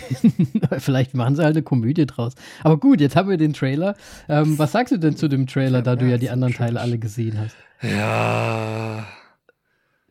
[0.79, 2.33] Vielleicht machen sie halt eine Komödie draus.
[2.63, 3.95] Aber gut, jetzt haben wir den Trailer.
[4.29, 6.99] Ähm, was sagst du denn zu dem Trailer, da du ja die anderen Teile alle
[6.99, 7.55] gesehen hast?
[7.83, 9.07] Ja,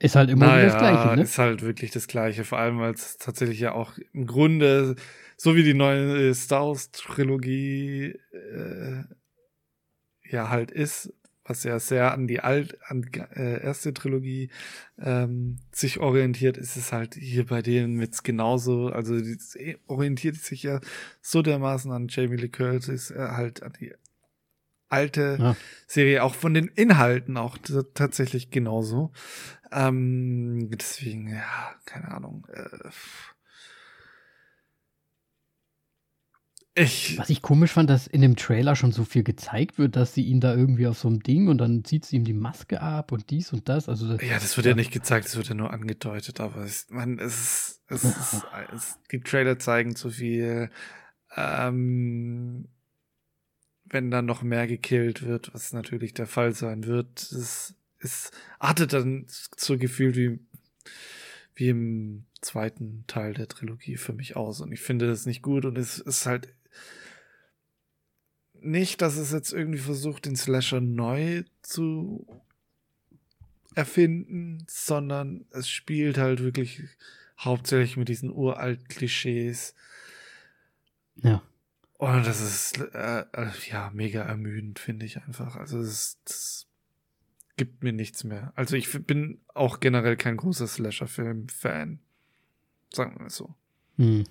[0.04, 1.22] Ist halt immer naja, das Gleiche, ne?
[1.24, 4.98] ist halt wirklich das Gleiche, vor allem weil es tatsächlich ja auch im Grunde,
[5.38, 9.04] so wie die neue äh, Star Wars Trilogie äh,
[10.30, 11.14] ja halt ist,
[11.46, 14.50] was ja sehr an die alt, an die äh, erste Trilogie
[15.00, 20.36] ähm, sich orientiert, ist es halt hier bei denen jetzt genauso, also die, es orientiert
[20.36, 20.82] sich ja
[21.22, 23.94] so dermaßen an Jamie Lee Curtis, äh, halt an die
[24.94, 25.56] alte Ja.
[25.88, 27.58] Serie, auch von den Inhalten auch
[27.94, 29.12] tatsächlich genauso.
[29.74, 32.46] Ähm, deswegen, ja, keine Ahnung.
[32.54, 32.90] Äh,
[36.76, 40.16] ich, Was ich komisch fand, dass in dem Trailer schon so viel gezeigt wird, dass
[40.16, 42.82] sie ihn da irgendwie auf so einem Ding und dann zieht sie ihm die Maske
[42.82, 43.88] ab und dies und das.
[43.90, 47.20] Also ja, das wird ja nicht gezeigt, das wird ja nur angedeutet, aber es, man,
[47.20, 50.72] es ist, es ist, es, die Trailer zeigen zu viel.
[51.36, 52.68] Ähm,
[53.86, 58.94] wenn dann noch mehr gekillt wird, was natürlich der Fall sein wird, es, es artet
[58.94, 60.40] dann so gefühlt wie,
[61.56, 64.62] wie im zweiten Teil der Trilogie für mich aus.
[64.62, 66.54] Und ich finde das nicht gut und es ist halt
[68.54, 72.26] nicht, dass es jetzt irgendwie versucht, den Slasher neu zu
[73.76, 76.82] erfinden, sondern es spielt halt wirklich
[77.40, 79.74] hauptsächlich mit diesen uralt Klischees.
[81.16, 81.42] ja.
[81.98, 85.56] Und das ist äh, äh, ja mega ermüdend, finde ich einfach.
[85.56, 86.68] Also es, das
[87.58, 88.52] gibt mir nichts mehr.
[88.56, 92.00] Also ich bin auch generell kein großer Slasher-Film-Fan.
[92.94, 93.54] Sagen wir mal so.
[93.98, 94.24] Hm.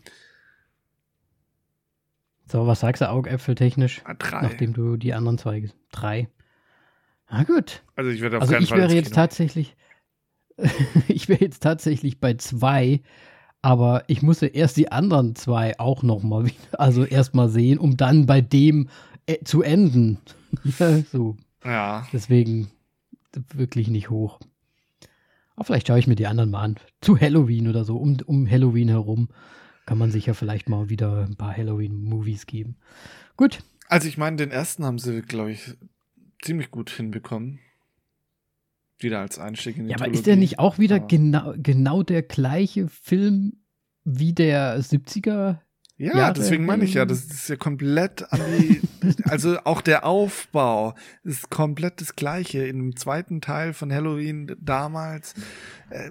[2.47, 4.43] So, was sagst du augäpfeltechnisch, Ah, drei.
[4.43, 6.29] nachdem du die anderen zwei drei.
[7.31, 7.83] Na gut.
[7.97, 9.15] also ich werde auf Also keinen ich Fall wäre jetzt Kino.
[9.17, 9.77] tatsächlich,
[11.09, 13.01] ich wäre jetzt tatsächlich bei zwei,
[13.63, 17.97] aber ich musste erst die anderen zwei auch noch mal also erst mal sehen, um
[17.97, 18.89] dann bei dem
[19.27, 20.19] äh, zu enden.
[20.79, 21.37] ja, so.
[21.65, 22.07] Ja.
[22.13, 22.71] Deswegen
[23.55, 24.41] wirklich nicht hoch.
[25.55, 26.77] Aber vielleicht schaue ich mir die anderen mal an.
[27.01, 27.97] Zu Halloween oder so.
[27.97, 29.29] Um, um Halloween herum
[29.87, 32.77] kann man sich ja vielleicht mal wieder ein paar Halloween-Movies geben.
[33.37, 33.61] Gut.
[33.89, 35.75] Also ich meine, den ersten haben sie, glaube ich,
[36.41, 37.59] ziemlich gut hinbekommen.
[38.99, 40.19] Wieder als Einstieg in die Ja, aber Trilogie.
[40.19, 43.55] ist der nicht auch wieder Aber- genau, genau der gleiche Film
[44.05, 45.59] wie der 70er?
[46.03, 48.81] Ja, Jahre deswegen meine ich ja, das ist ja komplett an die,
[49.25, 52.67] also auch der Aufbau ist komplett das gleiche.
[52.67, 55.35] Im zweiten Teil von Halloween damals
[55.91, 56.11] äh,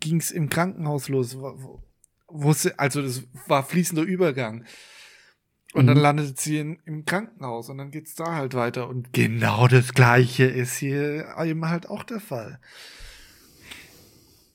[0.00, 1.82] ging es im Krankenhaus los, wo,
[2.76, 4.64] also das war fließender Übergang.
[5.72, 6.02] Und dann Mhm.
[6.02, 8.86] landet sie in, im Krankenhaus und dann geht's da halt weiter.
[8.86, 12.60] Und genau das gleiche ist hier eben halt auch der Fall.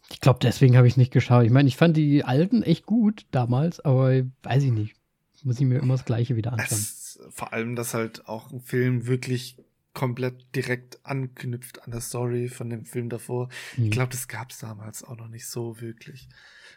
[0.09, 1.45] Ich glaube, deswegen habe ich nicht geschaut.
[1.45, 4.95] Ich meine, ich fand die alten echt gut damals, aber weiß ich nicht.
[5.43, 6.77] Muss ich mir immer das Gleiche wieder anschauen.
[6.77, 9.57] Es, vor allem, dass halt auch ein Film wirklich
[9.93, 13.49] komplett direkt anknüpft an der Story von dem Film davor.
[13.75, 13.85] Hm.
[13.85, 16.27] Ich glaube, das gab es damals auch noch nicht so wirklich.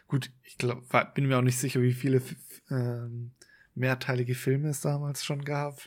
[0.07, 0.81] Gut, ich glaube,
[1.13, 2.21] bin mir auch nicht sicher, wie viele
[2.69, 3.31] ähm,
[3.75, 5.79] mehrteilige Filme es damals schon gab.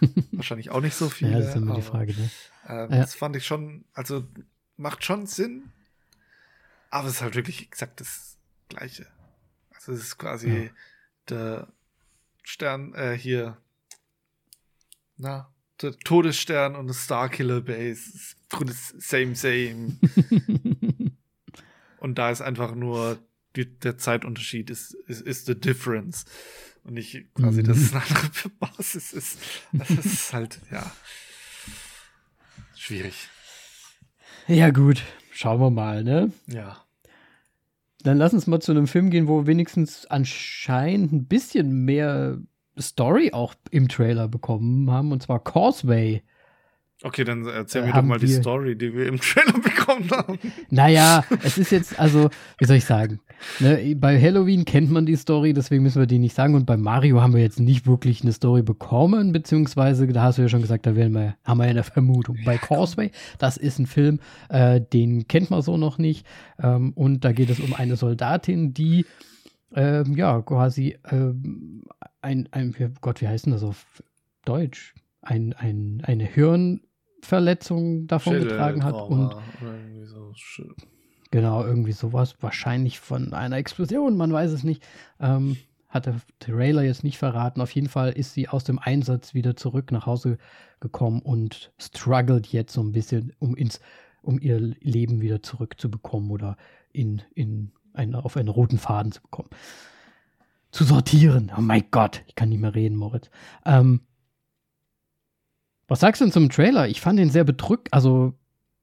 [0.32, 1.32] Wahrscheinlich auch nicht so viele.
[1.32, 2.12] ja, das ist immer die aber, Frage.
[2.12, 2.30] Ne?
[2.68, 2.98] Ähm, Ja.
[2.98, 4.24] Das fand ich schon, also
[4.76, 5.64] macht schon Sinn,
[6.94, 8.36] aber es ist halt wirklich exakt das
[8.68, 9.06] Gleiche.
[9.74, 10.70] Also es ist quasi Ja.
[11.28, 11.68] der
[12.44, 13.56] Stern, äh, hier,
[15.16, 15.52] na,
[15.82, 18.36] der Todesstern und das Starkiller Base.
[18.48, 19.96] das Same, same.
[21.98, 23.18] und da ist einfach nur
[23.56, 26.24] die, der Zeitunterschied ist, ist, ist the difference.
[26.84, 29.38] Und nicht quasi, dass es eine andere Basis ist.
[29.72, 30.94] Das ist halt, ja.
[32.76, 33.28] Schwierig.
[34.46, 35.02] ja, gut.
[35.32, 36.32] Schauen wir mal, ne?
[36.46, 36.83] Ja.
[38.04, 42.38] Dann lass uns mal zu einem Film gehen, wo wir wenigstens anscheinend ein bisschen mehr
[42.78, 46.22] Story auch im Trailer bekommen haben, und zwar Causeway.
[47.04, 50.38] Okay, dann erzähl Äh, mir doch mal die Story, die wir im Trailer bekommen haben.
[50.70, 53.20] Naja, es ist jetzt, also, wie soll ich sagen?
[53.60, 56.54] Ne, bei Halloween kennt man die Story, deswegen müssen wir die nicht sagen.
[56.54, 60.42] Und bei Mario haben wir jetzt nicht wirklich eine Story bekommen, beziehungsweise, da hast du
[60.42, 62.38] ja schon gesagt, da werden wir, haben wir ja eine Vermutung.
[62.42, 66.26] Bei Causeway, das ist ein Film, äh, den kennt man so noch nicht.
[66.58, 69.04] Ähm, und da geht es um eine Soldatin, die,
[69.74, 71.82] ähm, ja, quasi ähm,
[72.22, 74.02] ein, ein, Gott, wie heißt denn das auf
[74.46, 74.94] Deutsch?
[75.20, 76.93] Ein, ein, eine Hirnverletzung
[78.06, 79.36] davon getragen hat und
[80.04, 80.68] so.
[81.30, 82.36] Genau, irgendwie sowas.
[82.40, 84.82] Wahrscheinlich von einer Explosion, man weiß es nicht.
[85.18, 85.56] Ähm,
[85.88, 87.60] hat der Trailer jetzt nicht verraten.
[87.60, 90.38] Auf jeden Fall ist sie aus dem Einsatz wieder zurück nach Hause
[90.80, 93.80] gekommen und struggelt jetzt so ein bisschen, um ins,
[94.22, 96.56] um ihr Leben wieder zurückzubekommen oder
[96.92, 99.50] in, in einen, auf einen roten Faden zu bekommen.
[100.72, 101.52] Zu sortieren.
[101.56, 103.30] Oh mein Gott, ich kann nicht mehr reden, Moritz.
[103.64, 104.00] Ähm,
[105.88, 106.88] was sagst du denn zum Trailer?
[106.88, 108.34] Ich fand den sehr bedrückt, also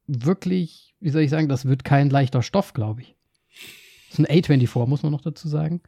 [0.08, 3.16] wirklich, wie soll ich sagen, das wird kein leichter Stoff, glaube ich.
[4.10, 5.82] Das ist ein A24, muss man noch dazu sagen.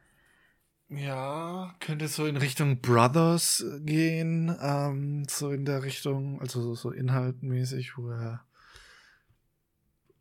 [0.89, 6.91] Ja, könnte so in Richtung Brothers gehen, ähm, so in der Richtung, also so, so
[6.91, 8.45] inhaltmäßig, wo er.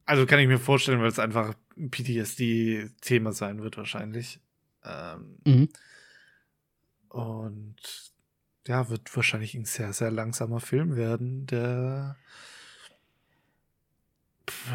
[0.05, 4.41] Also kann ich mir vorstellen, weil es einfach ein PTSD-Thema sein wird, wahrscheinlich.
[4.85, 5.69] Ähm, Mhm.
[7.09, 8.12] Und
[8.67, 12.17] ja, wird wahrscheinlich ein sehr, sehr langsamer Film werden, der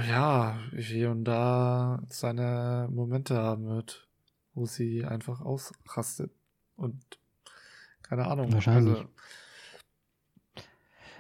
[0.10, 4.08] ja, hier und da seine Momente haben wird,
[4.54, 6.32] wo sie einfach ausrastet
[6.76, 7.02] und
[8.02, 8.52] keine Ahnung.
[8.54, 8.98] Wahrscheinlich.
[8.98, 9.10] Also,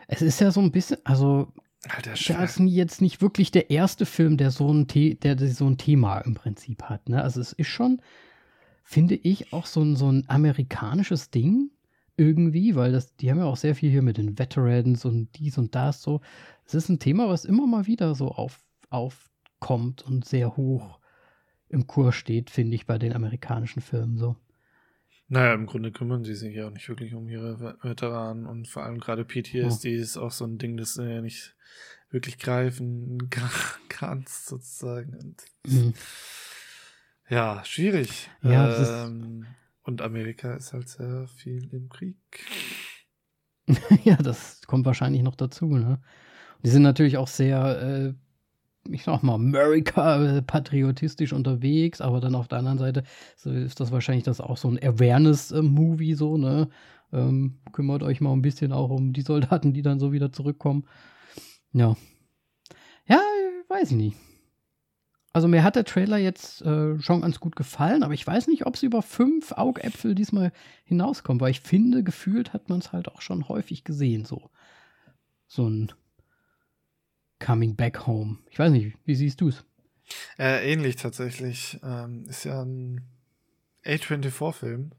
[0.08, 1.54] Es ist ja so ein bisschen, also
[1.86, 2.44] der der Schwer.
[2.44, 6.20] ist jetzt nicht wirklich der erste Film, der so ein, The der so ein Thema
[6.20, 7.10] im Prinzip hat.
[7.10, 7.22] Ne?
[7.22, 8.02] Also es ist schon,
[8.84, 11.72] finde ich, auch so ein, so ein amerikanisches Ding
[12.18, 15.58] irgendwie, weil das, die haben ja auch sehr viel hier mit den Veterans und dies
[15.58, 16.22] und das so.
[16.66, 21.00] Es ist ein Thema, was immer mal wieder so auf, aufkommt und sehr hoch
[21.70, 24.36] im Kurs steht, finde ich, bei den amerikanischen Filmen so.
[25.30, 28.68] Naja, im Grunde kümmern sie sich ja auch nicht wirklich um ihre Ve- Veteranen und
[28.68, 31.56] vor allem gerade PTSD ist auch so ein Ding, das du ja nicht
[32.10, 33.30] wirklich greifen
[33.90, 35.14] kannst, sozusagen.
[35.16, 35.94] Und Mhm.
[37.30, 38.30] Ja, schwierig.
[38.42, 39.46] Ja, das ist- ähm,
[39.88, 42.18] und Amerika ist halt sehr viel im Krieg.
[44.04, 46.00] ja, das kommt wahrscheinlich noch dazu, ne?
[46.64, 48.14] Die sind natürlich auch sehr, äh,
[48.92, 53.04] ich sag mal, America äh, patriotistisch unterwegs, aber dann auf der anderen Seite
[53.44, 56.70] ist das wahrscheinlich das auch so ein Awareness-Movie, so, ne?
[57.14, 60.86] Ähm, kümmert euch mal ein bisschen auch um die Soldaten, die dann so wieder zurückkommen.
[61.72, 61.96] Ja.
[63.08, 63.22] Ja,
[63.70, 64.18] weiß ich nicht.
[65.38, 68.66] Also mir hat der Trailer jetzt äh, schon ganz gut gefallen, aber ich weiß nicht,
[68.66, 70.52] ob es über fünf Augäpfel diesmal
[70.84, 74.50] hinauskommt, weil ich finde, gefühlt hat man es halt auch schon häufig gesehen, so.
[75.46, 75.92] So ein
[77.38, 78.40] Coming Back Home.
[78.50, 79.64] Ich weiß nicht, wie siehst du es?
[80.40, 81.80] Äh, ähnlich tatsächlich.
[81.84, 83.04] Ähm, ist ja ein
[83.86, 84.90] A24-Film.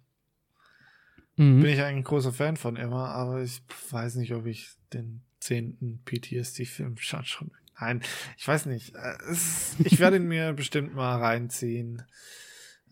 [1.35, 1.63] Mhm.
[1.63, 3.61] Bin ich eigentlich ein großer Fan von immer, aber ich
[3.91, 7.51] weiß nicht, ob ich den zehnten PTSD-Film schon, schon.
[7.81, 8.03] Nein,
[8.37, 8.95] ich weiß nicht.
[8.95, 12.03] Äh, es, ich werde ihn mir bestimmt mal reinziehen.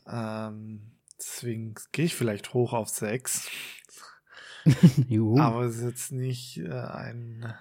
[0.06, 3.48] Ähm, deswegen gehe ich vielleicht hoch auf sechs.
[5.38, 7.54] aber es ist jetzt nicht äh, ein,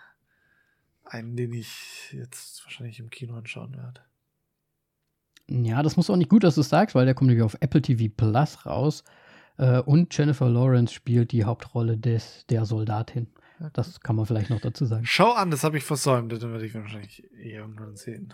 [1.03, 4.01] ein, den ich jetzt wahrscheinlich im Kino anschauen werde.
[5.47, 7.57] Ja, das muss auch nicht gut, dass du es sagst, weil der kommt nämlich auf
[7.59, 9.03] Apple TV Plus raus.
[9.57, 13.27] Äh, und Jennifer Lawrence spielt die Hauptrolle des, der Soldatin.
[13.73, 15.05] Das kann man vielleicht noch dazu sagen.
[15.05, 16.31] Schau an, das habe ich versäumt.
[16.31, 18.33] Das werde ich wahrscheinlich irgendwann sehen.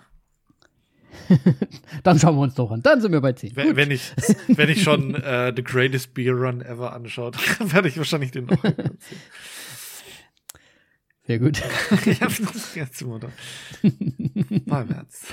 [2.03, 2.81] Dann schauen wir uns doch an.
[2.81, 3.55] Dann sind wir bei 10.
[3.55, 4.13] Wenn, wenn ich,
[4.47, 8.61] wenn ich schon uh, The Greatest Beer Run Ever anschaue, werde ich wahrscheinlich den noch
[8.61, 8.97] sehen.
[11.27, 11.61] Sehr gut.
[12.05, 13.29] ja, das jetzt Mutter.
[14.65, 15.27] Mal März.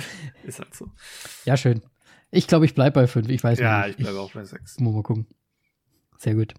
[0.44, 0.90] Ist halt so.
[1.44, 1.82] Ja, schön.
[2.30, 3.28] Ich glaube, ich bleibe bei 5.
[3.28, 3.86] Ich weiß ja, nicht.
[3.86, 4.80] Ja, ich bleibe auch bei 6.
[4.80, 5.26] Muss mal gucken.
[6.18, 6.54] Sehr gut.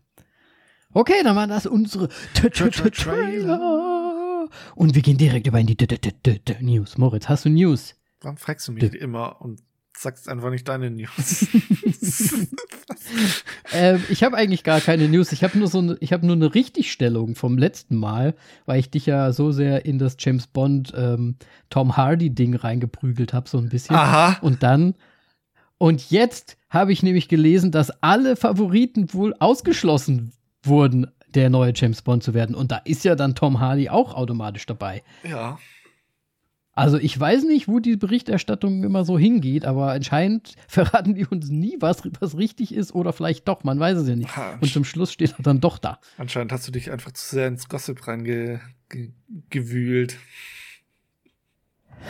[0.93, 4.09] Okay, dann waren das unsere Trailer.
[4.75, 5.77] Und wir gehen direkt über in die
[6.61, 6.97] News.
[6.97, 7.95] Moritz, hast du News?
[8.21, 9.61] Warum fragst du mich immer und
[9.95, 11.47] sagst einfach nicht deine News?
[13.73, 15.31] ähm, ich habe eigentlich gar keine News.
[15.31, 18.33] Ich habe nur so eine, ich habe nur eine Richtigstellung vom letzten Mal,
[18.65, 21.35] weil ich dich ja so sehr in das James Bond ähm,
[21.69, 23.95] Tom Hardy Ding reingeprügelt habe, so ein bisschen.
[23.95, 24.39] Aha.
[24.41, 24.95] Und dann
[25.77, 30.33] und jetzt habe ich nämlich gelesen, dass alle Favoriten wohl ausgeschlossen
[30.64, 32.55] wurden, der neue James Bond zu werden.
[32.55, 35.03] Und da ist ja dann Tom Hardy auch automatisch dabei.
[35.24, 35.60] Ja.
[36.74, 41.49] Also ich weiß nicht, wo die Berichterstattung immer so hingeht, aber anscheinend verraten die uns
[41.49, 44.36] nie, was, was richtig ist oder vielleicht doch, man weiß es ja nicht.
[44.36, 45.99] Ha, Und zum Schluss steht er dann doch da.
[46.18, 50.18] Anscheinend hast du dich einfach zu sehr ins Gossip reingewühlt.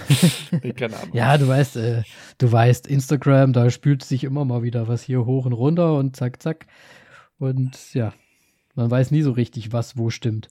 [1.13, 2.03] ja, du weißt, äh,
[2.37, 6.15] du weißt, Instagram, da spült sich immer mal wieder was hier hoch und runter und
[6.15, 6.67] zack, zack.
[7.39, 8.13] Und ja,
[8.79, 10.49] man weiß nie so richtig, was wo stimmt.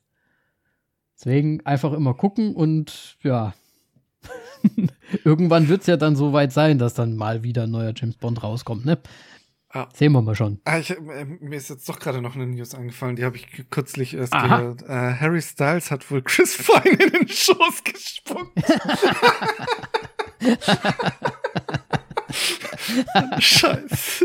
[1.16, 3.54] Deswegen einfach immer gucken und ja,
[5.24, 8.16] Irgendwann wird es ja dann so weit sein, dass dann mal wieder ein neuer James
[8.16, 8.98] Bond rauskommt, ne?
[9.70, 9.86] Ah.
[9.94, 10.60] Sehen wir mal schon.
[10.64, 13.66] Ah, ich, äh, mir ist jetzt doch gerade noch eine News angefallen, die habe ich
[13.70, 14.58] kürzlich erst Aha.
[14.58, 14.82] gehört.
[14.82, 18.52] Äh, Harry Styles hat wohl Chris Pine in den Schoß gespuckt.
[23.38, 24.24] Scheiß.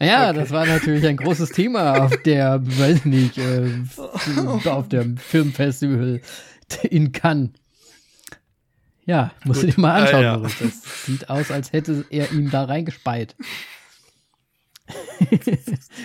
[0.00, 0.38] Ja, okay.
[0.38, 3.70] das war natürlich ein großes Thema auf der, weiß nicht, äh,
[4.64, 6.20] auf dem Filmfestival
[6.82, 7.50] in Cannes.
[9.04, 9.70] Ja, musst Gut.
[9.70, 10.36] du dir mal anschauen, äh, ja.
[10.36, 13.36] Das sieht aus, als hätte er ihm da reingespeit.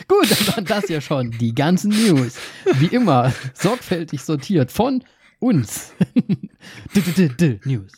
[0.08, 2.38] Gut, dann waren das ja schon die ganzen News.
[2.76, 5.04] Wie immer, sorgfältig sortiert von
[5.40, 5.94] uns.
[7.66, 7.92] News.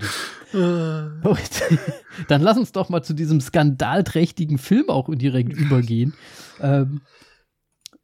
[2.28, 6.14] Dann lass uns doch mal zu diesem skandalträchtigen Film auch direkt übergehen.
[6.60, 7.00] Ähm,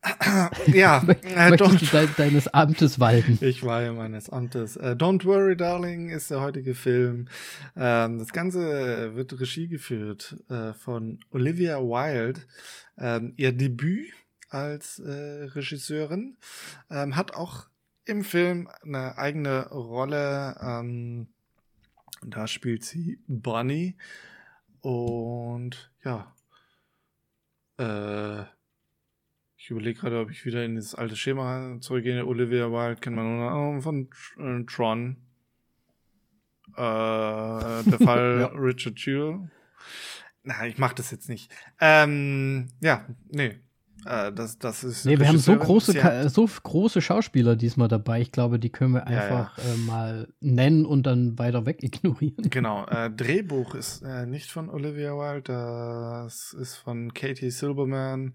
[0.67, 3.39] ja, äh, Möchtest du de deines Amtes walten?
[3.41, 4.77] Ich weihe meines Amtes.
[4.77, 7.29] Äh, Don't Worry, Darling ist der heutige Film.
[7.77, 12.41] Ähm, das Ganze wird Regie geführt äh, von Olivia Wilde.
[12.97, 14.13] Ähm, ihr Debüt
[14.51, 16.39] als äh, Regisseurin
[16.91, 17.67] ähm, hat auch
[18.05, 20.57] im Film eine eigene Rolle.
[20.63, 21.29] Ähm,
[22.23, 23.97] da spielt sie Bonnie
[24.81, 26.35] und ja.
[27.79, 28.45] Äh,
[29.57, 32.27] ich überlege gerade, ob ich wieder in das alte Schema zurückgehe.
[32.27, 34.09] Olivia Wilde kennt man nur von
[34.39, 35.17] äh, Tron.
[36.75, 38.47] Äh, der Fall ja.
[38.59, 39.51] Richard Jewell.
[40.43, 41.53] Na, ich mach das jetzt nicht.
[41.81, 43.61] Ähm, ja, nee.
[44.05, 45.05] Äh, das, das ist.
[45.05, 48.21] Nee, wir haben so große, so große Schauspieler diesmal dabei.
[48.21, 49.75] Ich glaube, die können wir einfach ja, ja.
[49.75, 52.37] Äh, mal nennen und dann weiter weg ignorieren.
[52.51, 52.87] Genau.
[52.87, 55.53] Äh, Drehbuch ist äh, nicht von Olivia Wilde.
[56.25, 58.35] Das ist von Katie Silberman.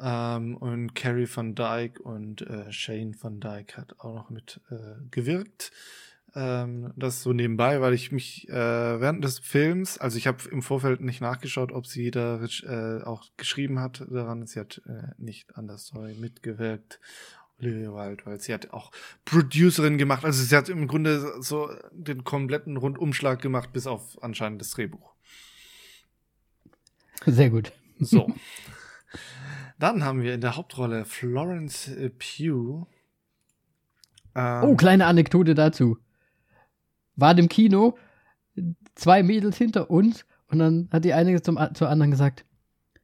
[0.00, 4.76] Ähm, und Carrie van Dyke und äh, Shane van Dyke hat auch noch mit äh,
[5.10, 5.72] gewirkt.
[6.34, 10.62] Ähm, das so nebenbei, weil ich mich äh, während des Films, also ich habe im
[10.62, 14.46] Vorfeld nicht nachgeschaut, ob sie da äh, auch geschrieben hat daran.
[14.46, 17.00] Sie hat äh, nicht an der Story mitgewirkt.
[17.60, 18.92] Olivia Wilde, weil sie hat auch
[19.24, 20.24] Producerin gemacht.
[20.24, 25.14] Also sie hat im Grunde so den kompletten Rundumschlag gemacht, bis auf anscheinend das Drehbuch.
[27.26, 27.72] Sehr gut.
[27.98, 28.32] So.
[29.78, 32.86] Dann haben wir in der Hauptrolle Florence Pugh.
[34.34, 35.98] Ähm, oh, kleine Anekdote dazu.
[37.18, 37.98] War im Kino,
[38.94, 42.44] zwei Mädels hinter uns und dann hat die eine zum, zur anderen gesagt,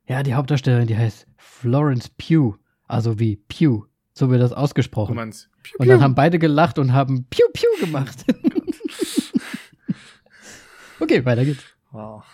[0.06, 2.56] ja, die Hauptdarstellerin, die heißt Florence Pugh,
[2.86, 5.16] also wie Pugh, so wird das ausgesprochen.
[5.16, 8.24] meinst, piu, Und dann haben beide gelacht und haben Piu Piu gemacht.
[11.00, 11.64] okay, weiter geht's.
[11.90, 12.24] Wow.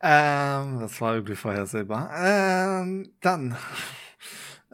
[0.00, 2.10] Ähm, das war irgendwie vorhersehbar.
[2.16, 3.56] Ähm, dann.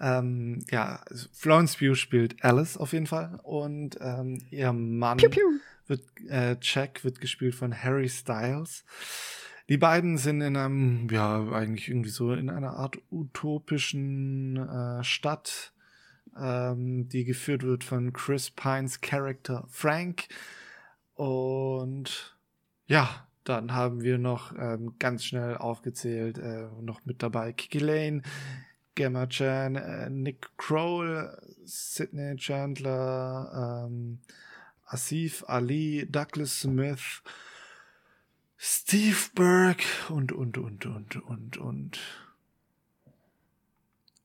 [0.01, 1.01] Ähm, ja,
[1.32, 3.38] Florence Pugh spielt Alice auf jeden Fall.
[3.42, 5.42] Und ähm, ihr Mann Piu Piu.
[5.89, 8.84] Wird, äh, Jack wird gespielt von Harry Styles.
[9.68, 15.72] Die beiden sind in einem, ja, eigentlich irgendwie so in einer Art utopischen äh, Stadt,
[16.39, 20.28] ähm, die geführt wird von Chris Pines Charakter Frank.
[21.14, 22.36] Und
[22.86, 28.22] ja, dann haben wir noch ähm, ganz schnell aufgezählt, äh, noch mit dabei Kiki Lane,
[28.95, 34.20] Gemma Chan, äh, Nick Kroll, Sidney Chandler, ähm,
[34.89, 37.22] Asif Ali, Douglas Smith,
[38.57, 41.99] Steve Burke und, und, und, und, und, und.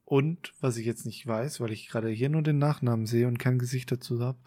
[0.05, 3.39] Und, was ich jetzt nicht weiß, weil ich gerade hier nur den Nachnamen sehe und
[3.39, 4.37] kein Gesicht dazu habe,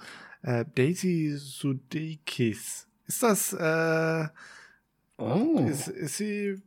[0.42, 2.86] äh, Daisy Sudeikis.
[3.06, 4.28] Ist das, äh,
[5.18, 5.66] Oh.
[5.68, 6.60] ist, ist sie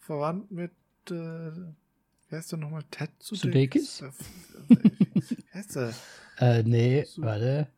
[0.00, 0.72] verwandt mit,
[1.10, 2.84] äh, wie heißt der nochmal?
[2.90, 4.02] Ted Sudeikis?
[4.02, 4.10] Äh,
[4.68, 5.94] Wie heißt der?
[6.38, 7.68] Äh, nee, warte.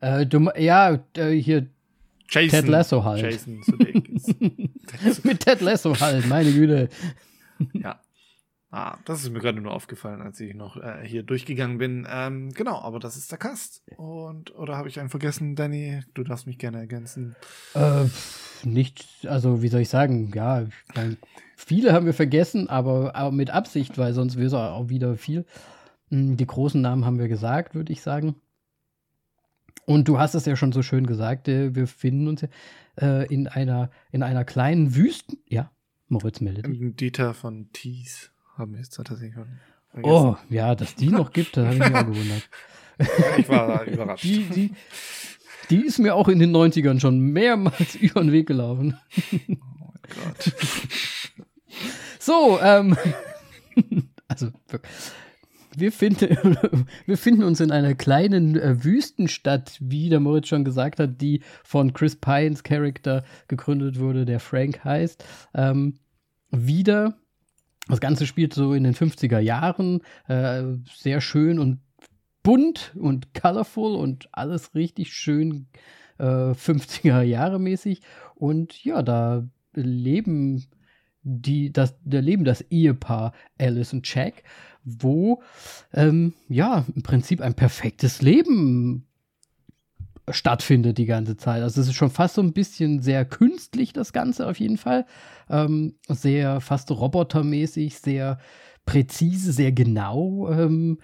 [0.00, 1.66] Äh, du, ja, äh, hier
[2.28, 2.60] Jason.
[2.60, 3.22] Ted Lasso halt.
[3.22, 4.34] Jason Sudeikis.
[5.24, 6.88] mit Ted Lasso halt, meine Güte.
[7.72, 8.00] ja.
[8.72, 12.06] Ah, das ist mir gerade nur aufgefallen, als ich noch äh, hier durchgegangen bin.
[12.08, 13.82] Ähm, genau, aber das ist der Cast.
[13.96, 16.02] Und, oder habe ich einen vergessen, Danny?
[16.14, 17.34] Du darfst mich gerne ergänzen.
[17.74, 18.04] Äh,
[18.62, 21.16] nicht, also wie soll ich sagen, ja, ich mein,
[21.56, 25.46] viele haben wir vergessen, aber, aber mit Absicht, weil sonst wäre es auch wieder viel.
[26.10, 28.36] Hm, Die großen Namen haben wir gesagt, würde ich sagen.
[29.86, 32.48] Und du hast es ja schon so schön gesagt, äh, wir finden uns ja
[33.00, 35.38] äh, in einer, in einer kleinen Wüsten.
[35.48, 35.70] Ja,
[36.08, 36.66] Moritz meldet.
[36.66, 39.48] Ähm, Dieter von Thies haben wir jetzt tatsächlich schon.
[40.02, 42.48] Oh, ja, dass die noch gibt, da habe ich mich auch gewundert.
[43.38, 44.24] Ich war überrascht.
[44.24, 44.72] Die, die,
[45.70, 48.98] die ist mir auch in den 90ern schon mehrmals über den Weg gelaufen.
[49.32, 50.52] Oh Gott.
[52.18, 52.96] So, ähm,
[54.28, 54.50] also
[55.76, 56.56] wir finden,
[57.06, 61.42] wir finden uns in einer kleinen äh, Wüstenstadt, wie der Moritz schon gesagt hat, die
[61.64, 65.24] von Chris Pines Charakter gegründet wurde, der Frank heißt.
[65.54, 65.94] Ähm,
[66.50, 67.14] wieder.
[67.88, 70.62] Das Ganze spielt so in den 50er Jahren, äh,
[70.94, 71.80] sehr schön und
[72.42, 75.66] bunt und colorful und alles richtig schön
[76.18, 78.02] äh, 50er Jahre mäßig.
[78.34, 80.66] Und ja, da leben
[81.22, 84.42] die, das, da leben das Ehepaar Alice und Jack,
[84.84, 85.42] wo
[85.92, 89.06] ähm, ja im Prinzip ein perfektes Leben
[90.28, 91.62] stattfindet die ganze Zeit.
[91.62, 95.06] Also es ist schon fast so ein bisschen sehr künstlich, das Ganze auf jeden Fall.
[95.48, 98.38] Ähm, sehr fast robotermäßig, sehr
[98.86, 100.48] präzise, sehr genau.
[100.50, 100.98] Ähm,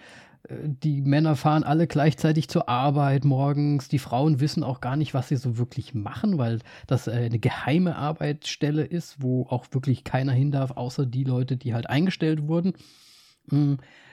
[0.49, 3.89] äh, die Männer fahren alle gleichzeitig zur Arbeit morgens.
[3.89, 7.39] Die Frauen wissen auch gar nicht, was sie so wirklich machen, weil das äh, eine
[7.39, 12.47] geheime Arbeitsstelle ist, wo auch wirklich keiner hin darf, außer die Leute, die halt eingestellt
[12.47, 12.75] wurden.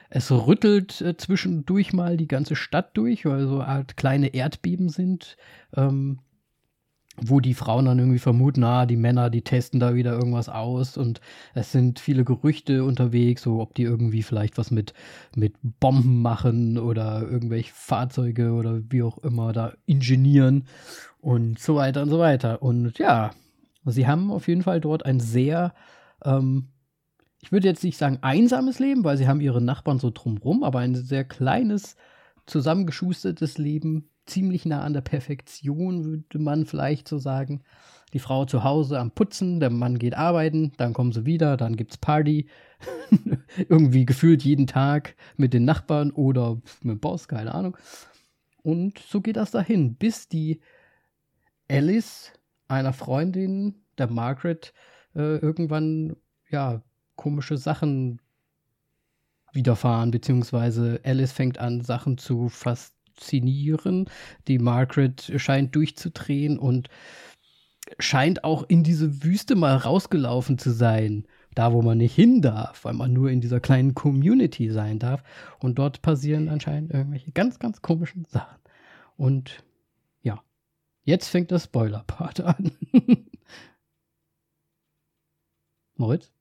[0.09, 5.37] Es rüttelt äh, zwischendurch mal die ganze Stadt durch, weil so halt kleine Erdbeben sind,
[5.75, 6.19] ähm,
[7.17, 10.97] wo die Frauen dann irgendwie vermuten, na, die Männer, die testen da wieder irgendwas aus
[10.97, 11.21] und
[11.53, 14.93] es sind viele Gerüchte unterwegs, so ob die irgendwie vielleicht was mit,
[15.35, 20.67] mit Bomben machen oder irgendwelche Fahrzeuge oder wie auch immer da ingenieren
[21.21, 22.61] und so weiter und so weiter.
[22.61, 23.31] Und ja,
[23.85, 25.73] sie haben auf jeden Fall dort ein sehr
[26.23, 26.69] ähm,
[27.43, 30.79] ich würde jetzt nicht sagen einsames Leben, weil sie haben ihre Nachbarn so drumrum, aber
[30.79, 31.97] ein sehr kleines,
[32.45, 37.61] zusammengeschustertes Leben, ziemlich nah an der Perfektion, würde man vielleicht so sagen.
[38.13, 41.75] Die Frau zu Hause am Putzen, der Mann geht arbeiten, dann kommen sie wieder, dann
[41.75, 42.47] gibt's Party.
[43.57, 47.75] Irgendwie gefühlt jeden Tag mit den Nachbarn oder mit dem Boss, keine Ahnung.
[48.61, 50.61] Und so geht das dahin, bis die
[51.69, 52.31] Alice
[52.69, 54.73] einer Freundin, der Margaret,
[55.13, 56.15] äh, irgendwann,
[56.49, 56.81] ja,
[57.15, 58.19] komische Sachen
[59.53, 64.09] widerfahren, beziehungsweise Alice fängt an, Sachen zu faszinieren.
[64.47, 66.89] Die Margaret scheint durchzudrehen und
[67.99, 71.25] scheint auch in diese Wüste mal rausgelaufen zu sein.
[71.55, 75.21] Da, wo man nicht hin darf, weil man nur in dieser kleinen Community sein darf.
[75.59, 78.57] Und dort passieren anscheinend irgendwelche ganz, ganz komischen Sachen.
[79.17, 79.63] Und
[80.23, 80.41] ja,
[81.03, 82.71] jetzt fängt das Spoiler-Part an.
[85.95, 86.31] Moritz?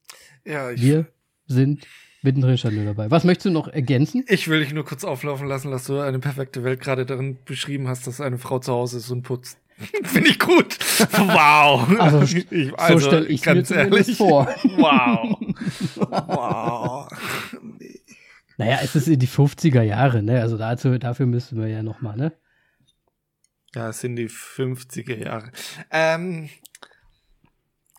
[0.45, 1.07] Ja, ich, Wir
[1.47, 1.87] sind
[2.23, 3.11] mittendrin schon dabei.
[3.11, 4.25] Was möchtest du noch ergänzen?
[4.29, 7.89] ich will dich nur kurz auflaufen lassen, dass du eine perfekte Welt gerade darin beschrieben
[7.89, 9.59] hast, dass eine Frau zu Hause ist und putzt.
[10.05, 10.79] Finde ich gut.
[11.13, 11.99] Wow.
[11.99, 14.49] Also, ich, also so stelle ich ganz mir ehrlich vor.
[14.77, 15.39] Wow.
[15.97, 17.09] wow.
[17.79, 18.01] Nee.
[18.59, 20.41] Naja, es ist in die 50er Jahre, ne?
[20.41, 22.33] Also dazu, dafür müssen wir ja noch mal, ne?
[23.75, 25.51] Ja, es sind die 50er Jahre.
[25.91, 26.51] Ähm,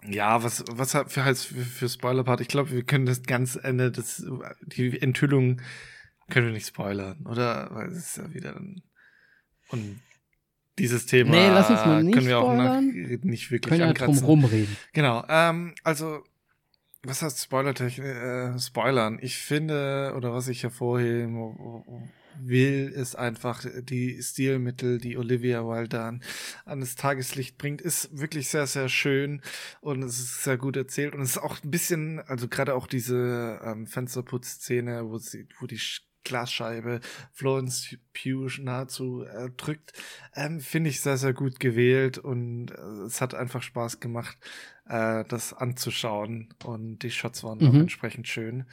[0.08, 2.42] ja, was, was für, heißt für, für Spoiler-Part?
[2.42, 4.26] Ich glaube, wir können das ganz Ende, das,
[4.62, 5.62] die Enthüllung
[6.30, 7.70] können wir nicht spoilern, oder?
[7.72, 8.84] Weil es ist ja wieder ein,
[9.70, 10.00] und
[10.80, 13.94] dieses Thema nee, lass uns mal nicht können wir auch nach, nicht wirklich können ja
[13.94, 14.76] drum rumreden.
[14.94, 16.24] Genau, ähm, also
[17.04, 18.06] was heißt Spoiler-Technik?
[18.06, 19.20] Äh, Spoilern.
[19.22, 21.36] Ich finde, oder was ich hervorheben
[22.40, 26.24] will, ist einfach die Stilmittel, die Olivia Wilde an,
[26.66, 29.42] an das Tageslicht bringt, ist wirklich sehr, sehr schön
[29.82, 32.88] und es ist sehr gut erzählt und es ist auch ein bisschen, also gerade auch
[32.88, 35.80] diese ähm, Fensterputzszene, wo sie, wo die
[36.24, 39.94] Glasscheibe Florence Pugh nahezu äh, drückt,
[40.36, 44.38] ähm, finde ich sehr, sehr gut gewählt und äh, es hat einfach Spaß gemacht,
[44.88, 47.68] äh, das anzuschauen und die Shots waren mhm.
[47.68, 48.66] auch entsprechend schön.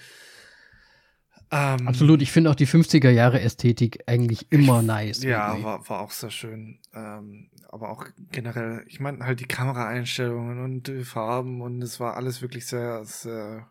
[1.53, 5.22] Ähm, Absolut, ich finde auch die 50er Jahre Ästhetik eigentlich immer nice.
[5.24, 6.78] Ja, war, war auch sehr schön.
[6.94, 12.16] Ähm, aber auch generell, ich meine halt die Kameraeinstellungen und die Farben und es war
[12.16, 13.68] alles wirklich sehr, sehr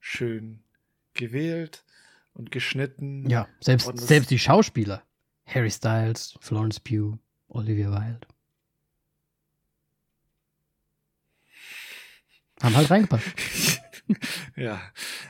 [0.00, 0.62] schön
[1.14, 1.84] gewählt
[2.34, 3.28] und geschnitten.
[3.28, 5.02] Ja, selbst, selbst die Schauspieler.
[5.46, 8.20] Harry Styles, Florence Pugh, Olivia Wilde.
[12.62, 13.26] Haben halt reingepasst.
[14.56, 14.80] ja.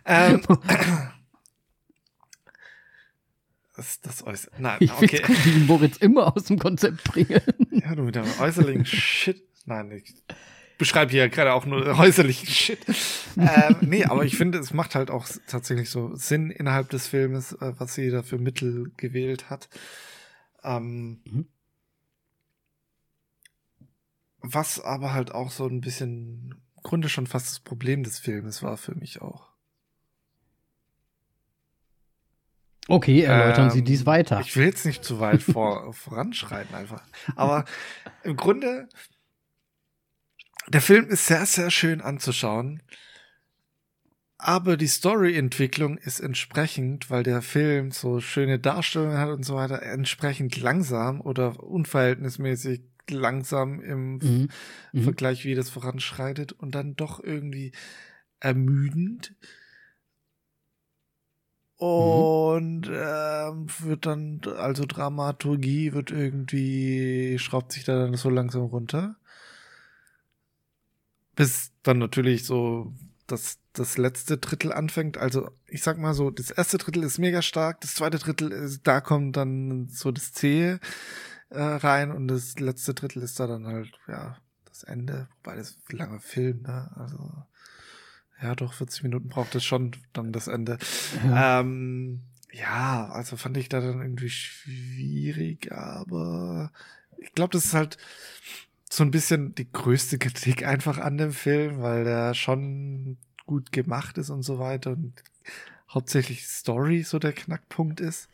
[0.04, 0.42] Ähm,
[3.78, 4.50] das, das äußere.
[4.58, 5.22] Nein, ich okay.
[5.24, 7.40] Gut, wie Moritz immer aus dem Konzept bringen.
[7.70, 9.40] Ja, du mit deinem äußerlichen Shit.
[9.66, 10.14] Nein, ich
[10.78, 12.80] beschreibe hier gerade auch nur häuserlichen Shit.
[13.36, 17.52] ähm, nee, aber ich finde, es macht halt auch tatsächlich so Sinn innerhalb des Filmes,
[17.52, 19.68] äh, was sie da für Mittel gewählt hat.
[20.64, 21.46] Ähm, mhm.
[24.40, 28.62] Was aber halt auch so ein bisschen im Grunde schon fast das Problem des Filmes
[28.64, 29.47] war für mich auch.
[32.88, 34.40] Okay, erläutern ähm, Sie dies weiter.
[34.40, 37.02] Ich will jetzt nicht zu weit vor, voranschreiten einfach.
[37.36, 37.66] Aber
[38.24, 38.88] im Grunde
[40.68, 42.82] der Film ist sehr, sehr schön anzuschauen.
[44.38, 49.82] Aber die Storyentwicklung ist entsprechend, weil der Film so schöne Darstellungen hat und so weiter,
[49.82, 52.80] entsprechend langsam oder unverhältnismäßig
[53.10, 54.48] langsam im mhm.
[54.92, 55.02] mhm.
[55.02, 57.72] Vergleich, wie das voranschreitet und dann doch irgendwie
[58.40, 59.34] ermüdend.
[61.80, 61.86] Mhm.
[61.86, 62.94] Und mhm.
[62.94, 69.16] ähm, wird dann, also Dramaturgie wird irgendwie, schraubt sich da dann so langsam runter.
[71.36, 72.92] Bis dann natürlich so
[73.28, 75.18] das, das letzte Drittel anfängt.
[75.18, 78.86] Also ich sag mal so, das erste Drittel ist mega stark, das zweite Drittel ist,
[78.86, 80.80] da kommt dann so das Zähe
[81.50, 85.28] äh, rein und das letzte Drittel ist da dann halt, ja, das Ende.
[85.36, 86.90] Wobei das ein langer Film, ne?
[86.96, 87.44] Also
[88.42, 90.78] ja, doch, 40 Minuten braucht es schon dann das Ende.
[91.24, 91.60] Ja.
[91.60, 92.20] Ähm,
[92.52, 96.72] ja, also fand ich da dann irgendwie schwierig, aber
[97.18, 97.98] ich glaube, das ist halt
[98.90, 104.18] so ein bisschen die größte Kritik einfach an dem Film, weil der schon gut gemacht
[104.18, 105.12] ist und so weiter und
[105.90, 108.28] hauptsächlich Story so der Knackpunkt ist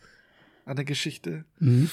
[0.64, 1.44] an der Geschichte.
[1.59, 1.90] Mhm.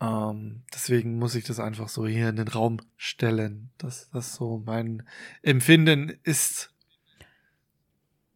[0.00, 4.62] Ähm, deswegen muss ich das einfach so hier in den Raum stellen, dass das so
[4.64, 5.02] mein
[5.42, 6.72] Empfinden ist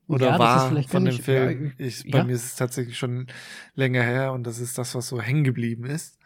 [0.09, 1.73] oder ja, war von dem Film.
[1.79, 2.25] Ja, ich, bei ja.
[2.25, 3.29] mir ist es tatsächlich schon
[3.75, 6.19] länger her und das ist das, was so hängen geblieben ist.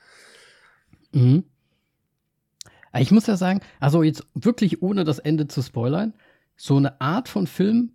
[1.13, 1.45] Mhm.
[2.99, 6.15] Ich muss ja sagen, also jetzt wirklich ohne das Ende zu spoilern,
[6.57, 7.93] so eine Art von Film,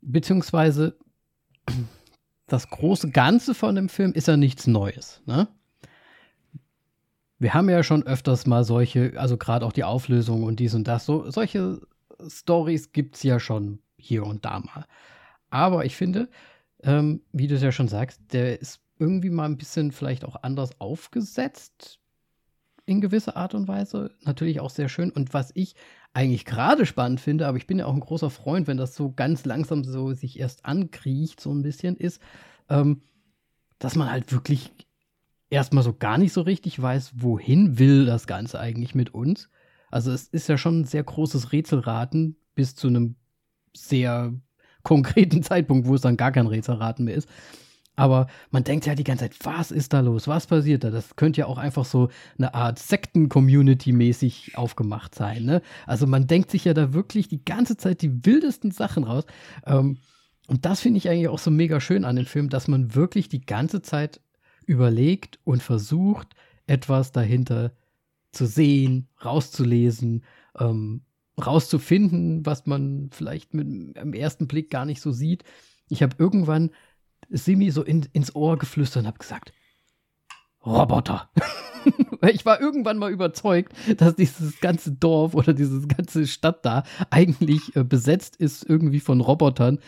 [0.00, 0.96] beziehungsweise
[2.46, 5.20] das große Ganze von dem Film ist ja nichts Neues.
[5.26, 5.48] Ne?
[7.38, 10.88] Wir haben ja schon öfters mal solche, also gerade auch die Auflösung und dies und
[10.88, 11.80] das, so, solche
[12.26, 14.86] Stories gibt es ja schon hier und da mal.
[15.50, 16.28] Aber ich finde,
[16.82, 20.42] ähm, wie du es ja schon sagst, der ist irgendwie mal ein bisschen vielleicht auch
[20.42, 21.98] anders aufgesetzt
[22.86, 24.12] in gewisser Art und Weise.
[24.22, 25.10] Natürlich auch sehr schön.
[25.10, 25.74] Und was ich
[26.14, 29.12] eigentlich gerade spannend finde, aber ich bin ja auch ein großer Freund, wenn das so
[29.12, 32.22] ganz langsam so sich erst ankriecht, so ein bisschen, ist,
[32.70, 33.02] ähm,
[33.78, 34.72] dass man halt wirklich
[35.50, 39.48] erstmal so gar nicht so richtig weiß, wohin will das Ganze eigentlich mit uns.
[39.90, 43.16] Also es ist ja schon ein sehr großes Rätselraten bis zu einem
[43.74, 44.34] sehr
[44.82, 47.28] konkreten Zeitpunkt, wo es dann gar kein Rätselraten mehr ist.
[47.98, 50.28] Aber man denkt ja die ganze Zeit, was ist da los?
[50.28, 50.90] Was passiert da?
[50.90, 55.44] Das könnte ja auch einfach so eine Art Sekten-Community-mäßig aufgemacht sein.
[55.44, 55.62] Ne?
[55.86, 59.24] Also man denkt sich ja da wirklich die ganze Zeit die wildesten Sachen raus.
[59.64, 59.96] Ähm,
[60.46, 63.30] und das finde ich eigentlich auch so mega schön an dem Film, dass man wirklich
[63.30, 64.20] die ganze Zeit
[64.66, 66.34] überlegt und versucht,
[66.66, 67.72] etwas dahinter
[68.32, 70.24] zu sehen, rauszulesen,
[70.58, 71.02] ähm,
[71.44, 75.44] rauszufinden, was man vielleicht mit am ersten Blick gar nicht so sieht.
[75.88, 76.70] Ich habe irgendwann
[77.28, 79.52] Simi so in, ins Ohr geflüstert und habe gesagt,
[80.64, 81.30] Roboter.
[82.32, 87.76] ich war irgendwann mal überzeugt, dass dieses ganze Dorf oder diese ganze Stadt da eigentlich
[87.76, 89.78] äh, besetzt ist irgendwie von Robotern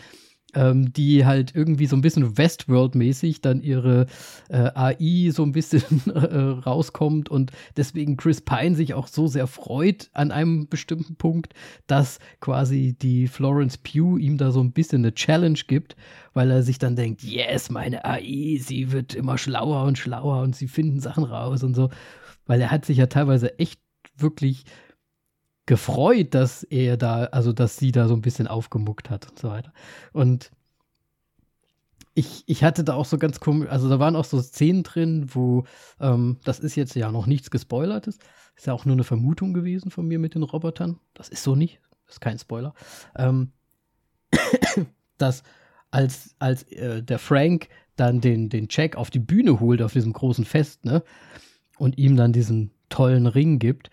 [0.59, 4.07] ähm, die halt irgendwie so ein bisschen Westworld-mäßig dann ihre
[4.49, 6.37] äh, AI so ein bisschen äh,
[6.67, 11.55] rauskommt und deswegen Chris Pine sich auch so sehr freut an einem bestimmten Punkt,
[11.87, 15.95] dass quasi die Florence Pugh ihm da so ein bisschen eine Challenge gibt,
[16.35, 20.57] weil er sich dann denkt, yes, meine AI, sie wird immer schlauer und schlauer und
[20.57, 21.91] sie finden Sachen raus und so,
[22.47, 23.81] weil er hat sich ja teilweise echt
[24.17, 24.65] wirklich
[25.69, 29.51] gefreut, dass er da, also dass sie da so ein bisschen aufgemuckt hat und so
[29.51, 29.75] weiter.
[30.15, 30.51] Und
[32.15, 35.27] ich, ich hatte da auch so ganz komisch, also da waren auch so Szenen drin,
[35.35, 35.65] wo,
[36.01, 38.19] ähm, das ist jetzt ja noch nichts gespoilertes,
[38.57, 41.01] ist ja auch nur eine Vermutung gewesen von mir mit den Robotern.
[41.13, 42.73] Das ist so nicht, ist kein Spoiler.
[43.15, 43.53] Ähm,
[45.19, 45.43] dass
[45.91, 50.15] als, als äh, der Frank dann den, den Jack auf die Bühne holt auf diesem
[50.15, 51.03] großen Fest, ne?
[51.77, 53.91] Und ihm dann diesen tollen Ring gibt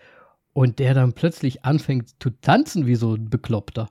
[0.56, 3.90] und der dann plötzlich anfängt zu tanzen wie so ein Bekloppter,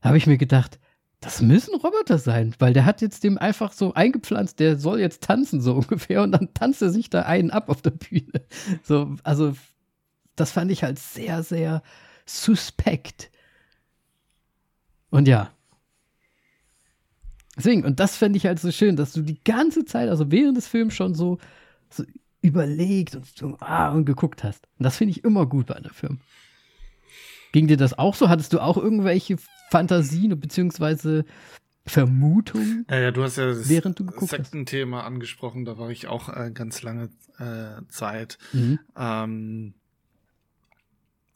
[0.00, 0.78] habe ich mir gedacht,
[1.20, 5.22] das müssen Roboter sein, weil der hat jetzt dem einfach so eingepflanzt, der soll jetzt
[5.22, 8.46] tanzen, so ungefähr, und dann tanzt er sich da einen ab auf der Bühne.
[8.82, 9.54] So, also,
[10.36, 11.82] das fand ich halt sehr, sehr
[12.24, 13.30] suspekt.
[15.10, 15.50] Und ja.
[17.58, 20.56] Deswegen, und das fände ich halt so schön, dass du die ganze Zeit, also während
[20.56, 21.36] des Films schon so,
[21.90, 22.04] so
[22.42, 24.66] überlegt und, so, ah, und geguckt hast.
[24.78, 26.20] Und das finde ich immer gut bei einem Film.
[27.52, 28.28] Ging dir das auch so?
[28.28, 29.36] Hattest du auch irgendwelche
[29.70, 31.24] Fantasien bzw.
[31.86, 32.86] Vermutungen?
[32.88, 36.28] Ja, ja, du hast ja das während du geguckt Sektenthema angesprochen, da war ich auch
[36.28, 38.38] äh, ganz lange äh, Zeit.
[38.52, 38.78] Mhm.
[38.96, 39.74] Ähm,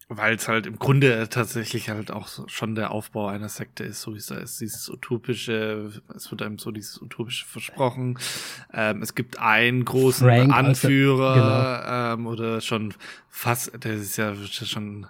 [0.08, 4.14] weil es halt im Grunde tatsächlich halt auch schon der Aufbau einer Sekte ist, so
[4.14, 8.18] wie es da ist, dieses utopische, es wird einem so dieses utopische versprochen.
[8.72, 12.14] Ähm, es gibt einen großen Frank, Anführer also, genau.
[12.14, 12.94] ähm, oder schon
[13.30, 15.06] fast, der ist ja schon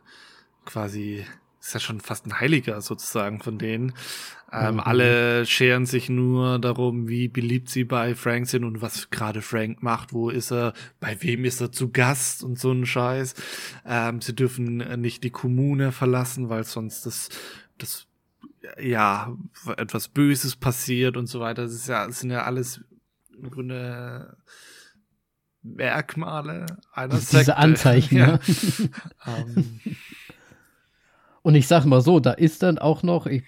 [0.65, 1.27] quasi
[1.65, 3.95] ist ja schon fast ein Heiliger sozusagen von denen.
[4.53, 4.81] Ähm, mhm.
[4.81, 9.83] Alle scheren sich nur darum, wie beliebt sie bei Frank sind und was gerade Frank
[9.83, 13.35] macht, wo ist er, bei wem ist er zu Gast und so ein Scheiß.
[13.87, 17.31] Ähm, sie dürfen nicht die Kommune verlassen, weil sonst das,
[17.79, 18.07] das,
[18.79, 19.35] ja,
[19.77, 21.63] etwas Böses passiert und so weiter.
[21.63, 22.85] Das ist ja, das sind ja alles
[23.37, 24.37] im Grunde
[25.63, 27.57] Merkmale einer Diese Sekte.
[27.57, 28.39] Anzeichen, ja.
[29.27, 29.81] ähm,
[31.45, 33.45] und ich sag mal so, da ist dann auch noch, ich,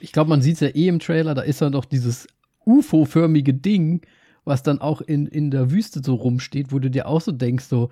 [0.00, 2.26] ich glaube, man sieht es ja eh im Trailer, da ist dann noch dieses
[2.66, 4.04] UFO-förmige Ding,
[4.44, 7.66] was dann auch in, in der Wüste so rumsteht, wo du dir auch so denkst,
[7.66, 7.90] so,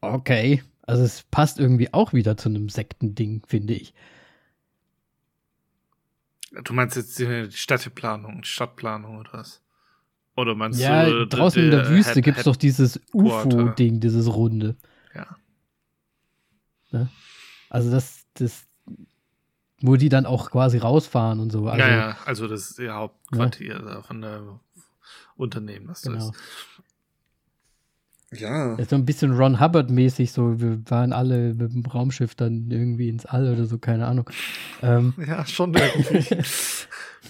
[0.00, 3.92] okay, also es passt irgendwie auch wieder zu einem Sektending, finde ich.
[6.64, 9.60] Du meinst jetzt die Städteplanung, Stadtplanung oder was?
[10.34, 11.18] Oder meinst ja, du?
[11.18, 14.76] Ja, draußen in der Wüste gibt es doch dieses UFO-Ding, dieses Runde.
[15.14, 15.36] Ja.
[16.90, 17.10] Ne?
[17.68, 18.66] Also das, das,
[19.80, 21.66] wo die dann auch quasi rausfahren und so.
[21.66, 24.02] Also, ja, ja, also das ist ihr Hauptquartier ja.
[24.02, 24.60] von der
[25.36, 26.32] Unternehmen, was genau.
[28.30, 28.70] das Ja.
[28.72, 32.70] Das ist so ein bisschen Ron Hubbard-mäßig, so wir waren alle mit dem Raumschiff dann
[32.70, 34.28] irgendwie ins All oder so, keine Ahnung.
[34.82, 36.36] Ähm, ja, schon irgendwie.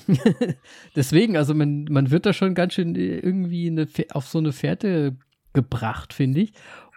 [0.96, 5.16] Deswegen, also man, man wird da schon ganz schön irgendwie eine, auf so eine Fährte
[5.52, 6.52] gebracht, finde ich.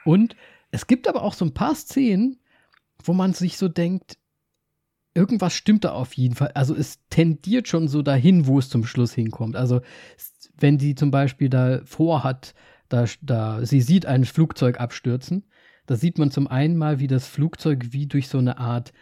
[0.05, 0.35] Und
[0.71, 2.38] es gibt aber auch so ein paar Szenen,
[3.03, 4.17] wo man sich so denkt,
[5.13, 6.51] irgendwas stimmt da auf jeden Fall.
[6.53, 9.55] Also es tendiert schon so dahin, wo es zum Schluss hinkommt.
[9.55, 9.81] Also
[10.57, 12.53] wenn sie zum Beispiel da vorhat,
[12.89, 15.45] da, da sie sieht ein Flugzeug abstürzen,
[15.85, 18.93] da sieht man zum einen mal, wie das Flugzeug wie durch so eine Art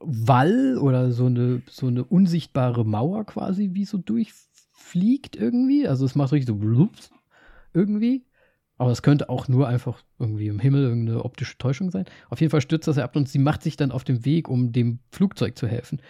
[0.00, 5.86] Wall oder so eine, so eine unsichtbare Mauer quasi wie so durchfliegt irgendwie.
[5.86, 6.88] Also es macht richtig so
[7.74, 8.24] irgendwie.
[8.80, 12.06] Aber es könnte auch nur einfach irgendwie im Himmel irgendeine optische Täuschung sein.
[12.30, 14.72] Auf jeden Fall stürzt das ab und sie macht sich dann auf den Weg, um
[14.72, 16.00] dem Flugzeug zu helfen.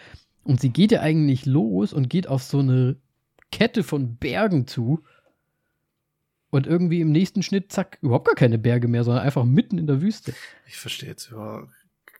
[0.44, 2.94] Und sie geht ja eigentlich los und geht auf so eine
[3.50, 5.02] Kette von Bergen zu.
[6.50, 9.88] Und irgendwie im nächsten Schnitt, zack, überhaupt gar keine Berge mehr, sondern einfach mitten in
[9.88, 10.32] der Wüste.
[10.68, 11.32] Ich verstehe jetzt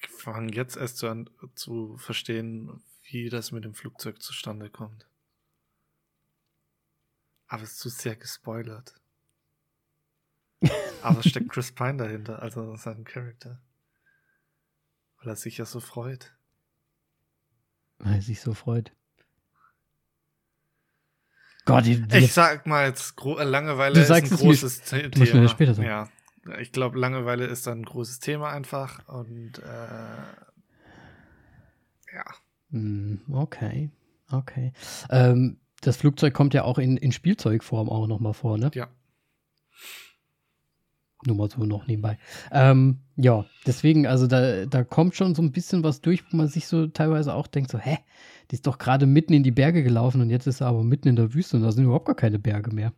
[0.03, 5.07] ich fange jetzt erst zu, an, zu verstehen, wie das mit dem Flugzeug zustande kommt.
[7.47, 9.00] Aber es ist zu sehr gespoilert.
[11.03, 13.61] Aber es steckt Chris Pine dahinter, also sein Charakter.
[15.19, 16.35] Weil er sich ja so freut.
[17.99, 18.93] Weil er sich so freut.
[21.65, 25.41] Gott, die ich sag mal jetzt, äh, Langeweile ist ein großes mir, Thema.
[25.43, 25.89] Du später sagen.
[25.89, 26.09] Ja,
[26.59, 30.23] Ich glaube, Langeweile ist dann ein großes Thema einfach und äh,
[32.15, 32.25] ja.
[32.71, 33.91] Hm, okay,
[34.31, 34.73] okay.
[35.11, 38.71] Ähm, das Flugzeug kommt ja auch in, in Spielzeugform auch nochmal vor, ne?
[38.75, 38.89] Ja.
[41.27, 42.19] Nur mal so noch nebenbei.
[42.51, 46.49] Ähm, ja, deswegen, also da, da kommt schon so ein bisschen was durch, wo man
[46.49, 47.99] sich so teilweise auch denkt, so, hä,
[48.51, 51.09] die ist doch gerade mitten in die Berge gelaufen und jetzt ist sie aber mitten
[51.09, 52.93] in der Wüste und da sind überhaupt gar keine Berge mehr.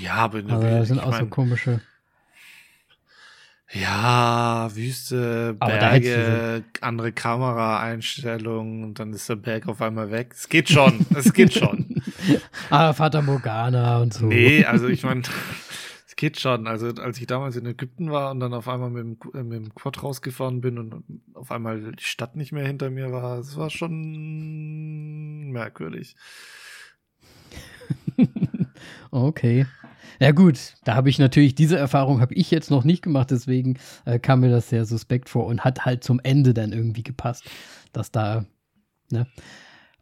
[0.00, 1.80] Ja, aber also, da sind auch mein, so komische.
[3.74, 10.32] Ja, Wüste, Berge, andere Kameraeinstellungen und dann ist der Berg auf einmal weg.
[10.32, 12.00] Es geht schon, es geht schon.
[12.70, 14.26] ah, Vater Morgana und so.
[14.26, 15.22] Nee, also ich meine,
[16.06, 16.68] es geht schon.
[16.68, 19.58] Also als ich damals in Ägypten war und dann auf einmal mit dem, äh, mit
[19.58, 21.02] dem Quad rausgefahren bin und
[21.34, 26.14] auf einmal die Stadt nicht mehr hinter mir war, es war schon merkwürdig.
[29.10, 29.66] okay.
[30.24, 33.76] Ja gut, da habe ich natürlich, diese Erfahrung habe ich jetzt noch nicht gemacht, deswegen
[34.06, 37.44] äh, kam mir das sehr suspekt vor und hat halt zum Ende dann irgendwie gepasst,
[37.92, 38.46] dass da,
[39.10, 39.26] ne,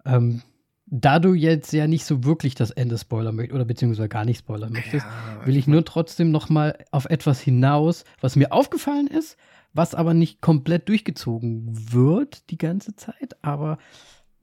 [0.04, 0.42] ähm,
[0.86, 4.38] da du jetzt ja nicht so wirklich das Ende spoilern möchtest, oder beziehungsweise gar nicht
[4.38, 9.08] spoilern möchtest, ja, will ich nur trotzdem noch mal auf etwas hinaus, was mir aufgefallen
[9.08, 9.36] ist,
[9.72, 13.76] was aber nicht komplett durchgezogen wird die ganze Zeit, aber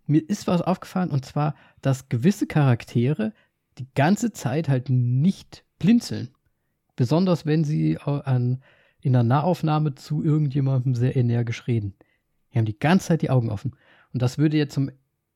[0.08, 3.32] mir ist was aufgefallen und zwar, dass gewisse Charaktere
[3.78, 6.30] die ganze Zeit halt nicht blinzeln.
[6.96, 8.62] Besonders wenn sie an,
[9.02, 11.96] in der Nahaufnahme zu irgendjemandem sehr energisch reden.
[12.52, 13.76] Die haben die ganze Zeit die Augen offen.
[14.14, 14.92] Und das würde jetzt zum.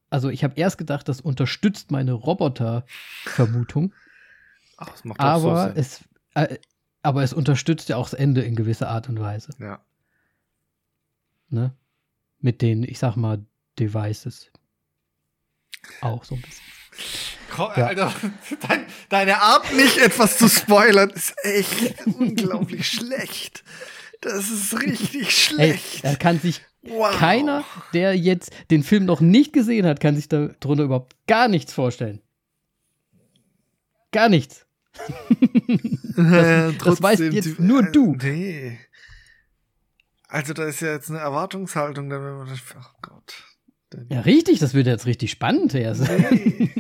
[0.09, 3.93] Also, ich habe erst gedacht, das unterstützt meine Roboter-Vermutung.
[5.17, 6.03] aber so es.
[6.35, 6.57] Äh,
[7.01, 9.53] aber es unterstützt ja auch das Ende in gewisser Art und Weise.
[9.59, 9.81] Ja.
[11.49, 11.75] Ne?
[12.39, 13.45] Mit den, ich sag mal,
[13.77, 14.51] Devices.
[16.01, 16.63] Auch so ein bisschen.
[17.57, 17.87] Ja.
[17.87, 18.13] Alter,
[18.67, 23.63] dein, deine Art, nicht etwas zu spoilern, ist echt unglaublich schlecht.
[24.21, 26.03] Das ist richtig schlecht.
[26.03, 27.15] Ey, da kann sich wow.
[27.17, 31.73] keiner, der jetzt den Film noch nicht gesehen hat, kann sich darunter überhaupt gar nichts
[31.73, 32.21] vorstellen.
[34.11, 34.65] Gar nichts.
[36.15, 38.15] das, das weißt jetzt nur du.
[38.21, 38.79] Nee.
[40.27, 43.43] Also da ist ja jetzt eine Erwartungshaltung, dann wenn man das, oh Gott.
[44.09, 46.01] Ja, richtig, das wird jetzt richtig spannend erst.
[46.01, 46.71] Nee.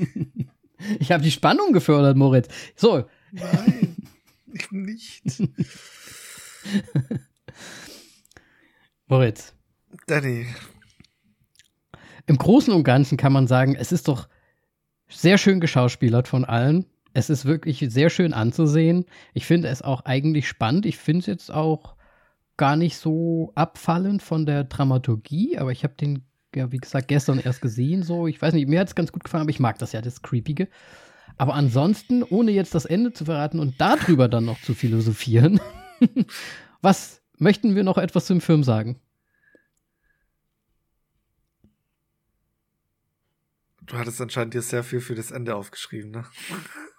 [0.99, 2.47] Ich habe die Spannung gefördert, Moritz.
[2.75, 3.05] So.
[3.31, 3.95] Nein,
[4.53, 5.23] ich nicht.
[9.07, 9.53] Moritz.
[10.07, 10.47] Danny.
[12.25, 14.27] Im Großen und Ganzen kann man sagen, es ist doch
[15.09, 16.85] sehr schön geschauspielert von allen.
[17.13, 19.05] Es ist wirklich sehr schön anzusehen.
[19.33, 20.85] Ich finde es auch eigentlich spannend.
[20.85, 21.95] Ich finde es jetzt auch
[22.57, 26.25] gar nicht so abfallend von der Dramaturgie, aber ich habe den
[26.55, 28.03] ja, wie gesagt, gestern erst gesehen.
[28.03, 30.01] So, ich weiß nicht, mir hat es ganz gut gefallen, aber ich mag das ja,
[30.01, 30.67] das Creepige.
[31.37, 35.59] Aber ansonsten, ohne jetzt das Ende zu verraten und darüber dann noch zu philosophieren,
[36.81, 38.99] was möchten wir noch etwas zum Film sagen?
[43.85, 46.23] Du hattest anscheinend dir sehr viel für das Ende aufgeschrieben, ne?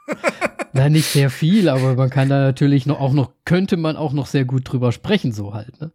[0.73, 4.13] Nein, nicht sehr viel, aber man kann da natürlich noch, auch noch, könnte man auch
[4.13, 5.93] noch sehr gut drüber sprechen, so halt, ne?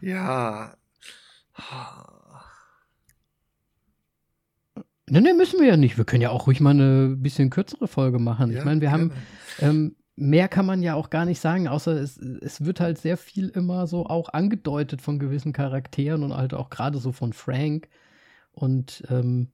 [0.00, 0.76] Ja.
[5.08, 5.96] Ne, ne, müssen wir ja nicht.
[5.98, 8.50] Wir können ja auch ruhig mal eine bisschen kürzere Folge machen.
[8.50, 9.04] Ja, ich meine, wir gerne.
[9.04, 9.12] haben
[9.60, 13.16] ähm, mehr kann man ja auch gar nicht sagen, außer es, es wird halt sehr
[13.16, 17.88] viel immer so auch angedeutet von gewissen Charakteren und halt auch gerade so von Frank.
[18.52, 19.52] Und ähm,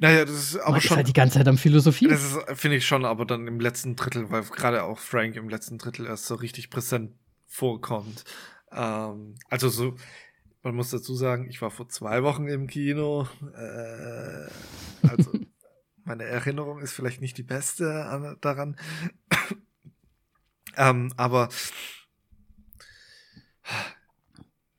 [0.00, 0.92] naja, das ist aber man schon.
[0.92, 2.06] Ist halt die ganze Zeit am Philosophie.
[2.06, 5.48] Das ist, finde ich schon, aber dann im letzten Drittel, weil gerade auch Frank im
[5.48, 7.12] letzten Drittel erst so richtig präsent
[7.46, 8.24] vorkommt.
[8.72, 9.96] Ähm, also so,
[10.62, 13.26] man muss dazu sagen, ich war vor zwei Wochen im Kino.
[13.54, 14.48] Äh,
[15.08, 15.32] also
[16.04, 18.76] meine Erinnerung ist vielleicht nicht die beste an, daran.
[20.76, 21.48] ähm, aber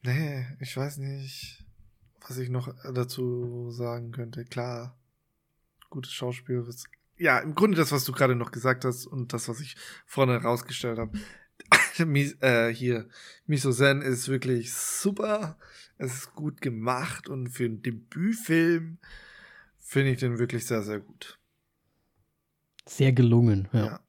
[0.03, 1.65] nee, ich weiß nicht,
[2.27, 4.45] was ich noch dazu sagen könnte.
[4.45, 4.97] Klar,
[5.89, 6.65] gutes Schauspiel.
[7.17, 9.75] Ja, im Grunde das, was du gerade noch gesagt hast und das, was ich
[10.05, 11.19] vorne rausgestellt habe.
[12.41, 13.07] äh, hier,
[13.45, 15.57] Miso-Zen ist wirklich super.
[15.97, 18.97] Es ist gut gemacht und für einen Debütfilm
[19.77, 21.37] finde ich den wirklich sehr, sehr gut.
[22.87, 23.85] Sehr gelungen, ja.
[23.85, 23.99] ja.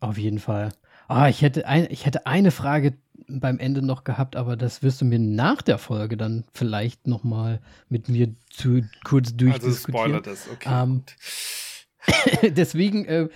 [0.00, 0.72] Auf jeden Fall.
[1.08, 2.96] Ah, ich hätte, ein, ich hätte eine Frage
[3.28, 7.22] beim Ende noch gehabt, aber das wirst du mir nach der Folge dann vielleicht noch
[7.22, 10.14] mal mit mir zu kurz durchdiskutieren.
[10.14, 10.82] Also spoiler das, okay.
[10.82, 11.02] Ähm,
[12.42, 13.28] deswegen, äh,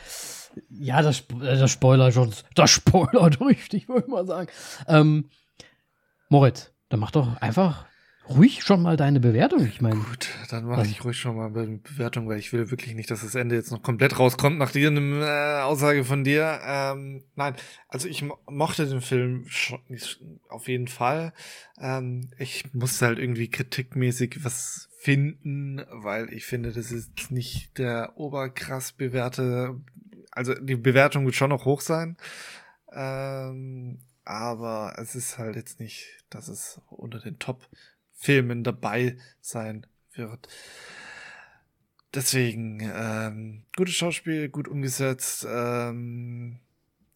[0.71, 4.49] ja, das, äh, das Spoiler schon, das Spoiler richtig, würde ich mal sagen.
[4.89, 5.29] Ähm,
[6.29, 7.87] Moritz, dann mach doch einfach,
[8.29, 9.67] ruhig schon mal deine Bewertung.
[9.67, 9.97] Ich meine.
[9.97, 13.23] Gut, dann mache ich ruhig schon mal eine Bewertung, weil ich will wirklich nicht, dass
[13.23, 16.61] das Ende jetzt noch komplett rauskommt nach dir äh, Aussage von dir.
[16.65, 17.55] Ähm, nein,
[17.89, 19.81] also ich mo mochte den Film schon
[20.49, 21.33] auf jeden Fall.
[21.79, 28.15] Ähm, ich musste halt irgendwie kritikmäßig was finden, weil ich finde, das ist nicht der
[28.17, 29.79] oberkrass bewährte.
[30.31, 32.17] Also die Bewertung wird schon noch hoch sein.
[32.91, 37.69] Ähm, aber es ist halt jetzt nicht, dass es unter den Top
[38.15, 40.49] Filmen dabei sein wird.
[42.15, 46.61] Deswegen, ähm, gutes Schauspiel, gut umgesetzt, ähm,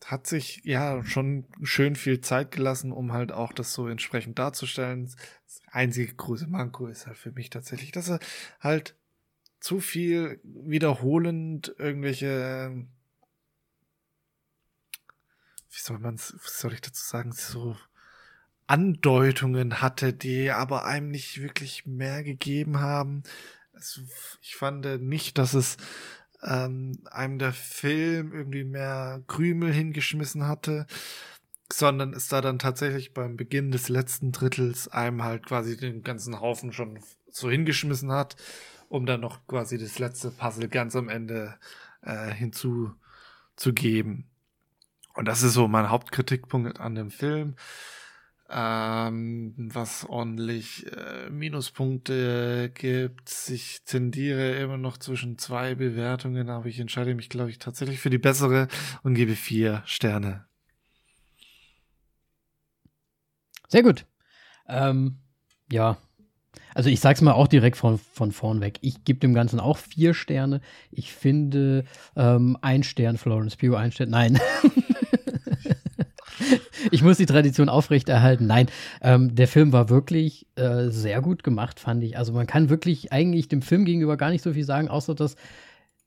[0.05, 5.05] hat sich ja schon schön viel Zeit gelassen, um halt auch das so entsprechend darzustellen.
[5.05, 8.21] Das einzige große Manko ist halt für mich tatsächlich, dass er
[8.61, 8.95] halt
[9.61, 12.87] zu viel wiederholend irgendwelche,
[15.71, 17.77] wie soll was soll ich dazu sagen, so
[18.69, 23.23] Andeutungen hatte, die aber einem nicht wirklich mehr gegeben haben.
[23.73, 24.03] Also
[24.43, 25.77] ich fand nicht, dass es
[26.43, 30.87] ähm, einem der Film irgendwie mehr Krümel hingeschmissen hatte,
[31.73, 36.41] sondern es da dann tatsächlich beim Beginn des letzten Drittels einem halt quasi den ganzen
[36.41, 38.37] Haufen schon so hingeschmissen hat,
[38.89, 41.59] um dann noch quasi das letzte Puzzle ganz am Ende
[42.03, 44.31] äh, hinzuzugeben.
[45.15, 47.57] Und das ist so mein Hauptkritikpunkt an dem Film
[48.51, 53.51] ähm, was ordentlich äh, Minuspunkte gibt.
[53.51, 58.11] Ich tendiere immer noch zwischen zwei Bewertungen, aber ich entscheide mich, glaube ich, tatsächlich für
[58.11, 58.69] die bessere
[59.03, 60.47] und gebe vier Sterne.
[63.69, 64.07] Sehr gut.
[64.67, 65.19] Ähm,
[65.71, 65.99] ja.
[66.75, 68.79] Also ich sag's mal auch direkt von, von vorn weg.
[68.81, 70.61] Ich gebe dem Ganzen auch vier Sterne.
[70.91, 71.85] Ich finde
[72.17, 74.11] ähm, ein Stern Florence Pugh, ein Stern.
[74.11, 74.41] Nein.
[76.91, 78.47] ich muss die Tradition aufrechterhalten.
[78.47, 78.69] Nein,
[79.03, 82.17] ähm, der Film war wirklich äh, sehr gut gemacht, fand ich.
[82.17, 85.37] Also man kann wirklich eigentlich dem Film gegenüber gar nicht so viel sagen, außer dass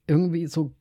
[0.08, 0.72] irgendwie so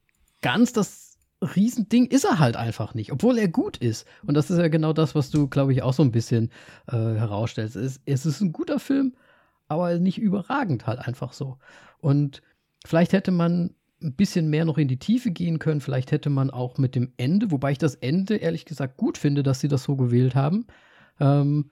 [0.43, 4.07] ganz das Riesending ist er halt einfach nicht, obwohl er gut ist.
[4.27, 6.51] Und das ist ja genau das, was du, glaube ich, auch so ein bisschen
[6.87, 7.77] äh, herausstellst.
[7.77, 9.15] Es, es ist ein guter Film,
[9.69, 11.59] aber nicht überragend halt einfach so.
[12.01, 12.43] Und
[12.85, 15.81] vielleicht hätte man ein bisschen mehr noch in die Tiefe gehen können.
[15.81, 19.43] Vielleicht hätte man auch mit dem Ende, wobei ich das Ende ehrlich gesagt gut finde,
[19.43, 20.67] dass sie das so gewählt haben.
[21.19, 21.71] Ähm,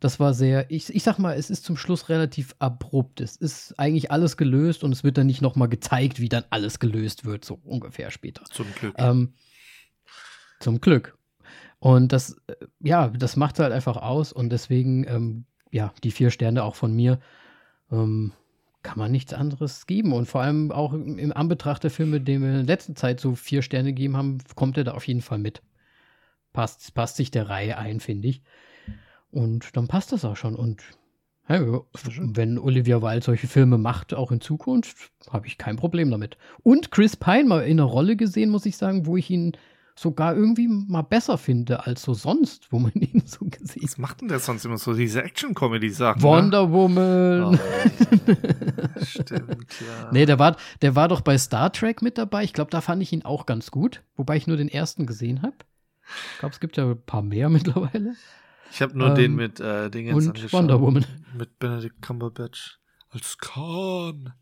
[0.00, 3.20] das war sehr, ich, ich sag mal, es ist zum Schluss relativ abrupt.
[3.20, 6.78] Es ist eigentlich alles gelöst und es wird dann nicht nochmal gezeigt, wie dann alles
[6.78, 8.44] gelöst wird, so ungefähr später.
[8.44, 8.94] Zum Glück.
[8.98, 9.34] Ähm,
[10.60, 11.16] zum Glück.
[11.78, 16.30] Und das, äh, ja, das macht halt einfach aus und deswegen, ähm, ja, die vier
[16.30, 17.20] Sterne auch von mir.
[17.90, 18.32] Ähm,
[18.86, 20.12] kann man nichts anderes geben.
[20.12, 23.34] Und vor allem auch im Anbetracht der Filme, denen wir in der letzten Zeit so
[23.34, 25.60] vier Sterne gegeben haben, kommt er da auf jeden Fall mit.
[26.52, 28.42] Passt, passt sich der Reihe ein, finde ich.
[29.32, 30.54] Und dann passt das auch schon.
[30.54, 30.84] Und
[31.48, 31.82] ja,
[32.18, 36.38] wenn Olivia Wilde solche Filme macht, auch in Zukunft, habe ich kein Problem damit.
[36.62, 39.56] Und Chris Pine mal in einer Rolle gesehen, muss ich sagen, wo ich ihn
[39.98, 43.90] sogar irgendwie mal besser finde als so sonst, wo man ihn so gesehen hat.
[43.90, 46.22] Was macht denn der sonst immer so, diese Action-Comedy-Sachen?
[46.22, 46.72] Wonder ne?
[46.72, 47.42] Woman.
[47.42, 50.10] Oh, stimmt, ja.
[50.12, 52.44] Nee, der war, der war doch bei Star Trek mit dabei.
[52.44, 55.42] Ich glaube, da fand ich ihn auch ganz gut, wobei ich nur den ersten gesehen
[55.42, 55.56] habe.
[56.32, 58.14] Ich glaube, es gibt ja ein paar mehr mittlerweile.
[58.70, 61.06] Ich habe nur ähm, den mit äh, Dingens Und Wonder Woman.
[61.36, 62.78] Mit Benedict Cumberbatch
[63.10, 64.34] als Khan.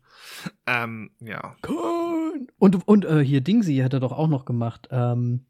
[0.65, 1.55] Ähm, ja.
[1.61, 2.47] Khan.
[2.57, 4.87] Und, und äh, hier Dingsy hat er doch auch noch gemacht.
[4.91, 5.45] Ähm,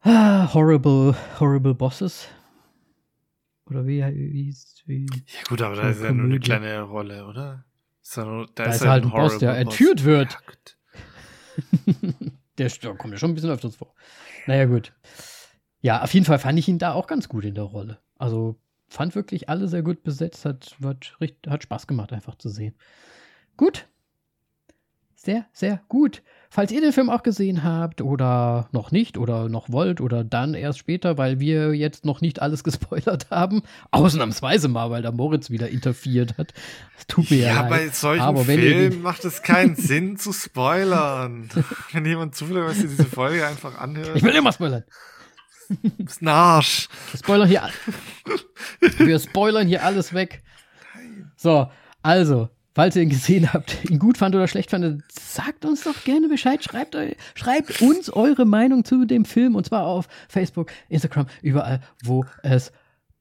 [0.00, 2.28] ah, horrible, horrible Bosses.
[3.66, 4.54] Oder wie, wie,
[4.86, 7.64] wie Ja, gut, aber da ist ja nur eine kleine Rolle, oder?
[8.02, 10.36] Ist da, nur, da, da ist, ist halt ein Boss, der entführt wird.
[11.86, 11.92] Ja,
[12.58, 13.94] der, der kommt ja schon ein bisschen öfters vor.
[14.46, 14.92] Naja, gut.
[15.80, 17.98] Ja, auf jeden Fall fand ich ihn da auch ganz gut in der Rolle.
[18.16, 18.60] Also
[18.94, 22.74] fand wirklich alle sehr gut besetzt, hat, hat, hat Spaß gemacht, einfach zu sehen.
[23.56, 23.86] Gut.
[25.16, 26.22] Sehr, sehr gut.
[26.50, 30.52] Falls ihr den Film auch gesehen habt oder noch nicht oder noch wollt oder dann
[30.52, 35.50] erst später, weil wir jetzt noch nicht alles gespoilert haben, ausnahmsweise mal, weil da Moritz
[35.50, 36.52] wieder interferiert hat.
[36.96, 37.70] Das tut mir ja, ja leid.
[37.70, 41.48] bei solchen Aber Filmen macht es keinen Sinn zu spoilern.
[41.92, 44.14] wenn jemand zufällig diese Folge einfach anhört.
[44.14, 44.84] Ich will immer spoilern.
[45.82, 46.88] Du bist ein Arsch.
[47.10, 47.62] Wir spoilern hier,
[48.98, 50.42] wir spoilern hier alles weg.
[51.36, 51.68] So,
[52.02, 56.04] also, falls ihr ihn gesehen habt, ihn gut fand oder schlecht fandet, sagt uns doch
[56.04, 56.62] gerne Bescheid.
[56.62, 56.96] Schreibt,
[57.34, 62.72] schreibt uns eure Meinung zu dem Film und zwar auf Facebook, Instagram, überall, wo es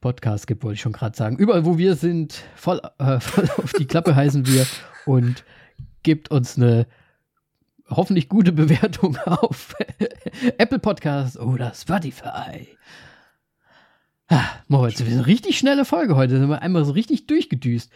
[0.02, 1.38] Podcasts gibt, wollte ich schon gerade sagen.
[1.38, 4.66] Überall, wo wir sind, voll, äh, voll auf die Klappe heißen wir
[5.06, 5.46] und
[6.04, 6.88] gebt uns eine
[7.96, 9.76] hoffentlich gute Bewertung auf
[10.58, 12.68] Apple Podcasts oder Spotify.
[14.30, 16.40] Ah, Moritz, wir sind eine richtig schnelle Folge heute.
[16.40, 17.92] Sind wir einmal so richtig durchgedüst.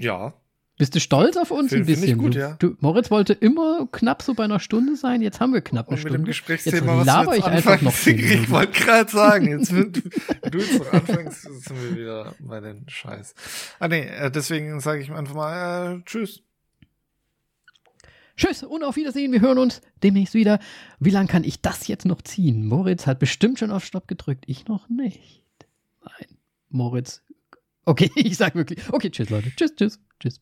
[0.00, 0.34] Ja.
[0.78, 2.18] Bist du stolz auf uns Find- ein bisschen?
[2.18, 2.56] gut, ja.
[2.58, 5.20] du, Moritz wollte immer knapp so bei einer Stunde sein.
[5.20, 6.18] Jetzt haben wir knapp eine Und mit Stunde.
[6.18, 9.92] dem Jetzt Gesprächsthema, was laber ich jetzt einfach noch ich wollte gerade sagen, jetzt, wenn
[9.92, 10.00] du,
[10.50, 13.34] du jetzt noch anfängst, sind wir wieder bei den Scheiß.
[13.80, 16.42] Ah nee, äh, deswegen sage ich einfach mal äh, Tschüss.
[18.42, 19.30] Tschüss und auf Wiedersehen.
[19.30, 20.58] Wir hören uns demnächst wieder.
[20.98, 22.66] Wie lange kann ich das jetzt noch ziehen?
[22.66, 24.46] Moritz hat bestimmt schon auf Stopp gedrückt.
[24.48, 25.44] Ich noch nicht.
[26.04, 26.38] Nein.
[26.68, 27.22] Moritz.
[27.84, 28.80] Okay, ich sag wirklich.
[28.92, 29.52] Okay, tschüss, Leute.
[29.54, 30.40] Tschüss, tschüss, tschüss.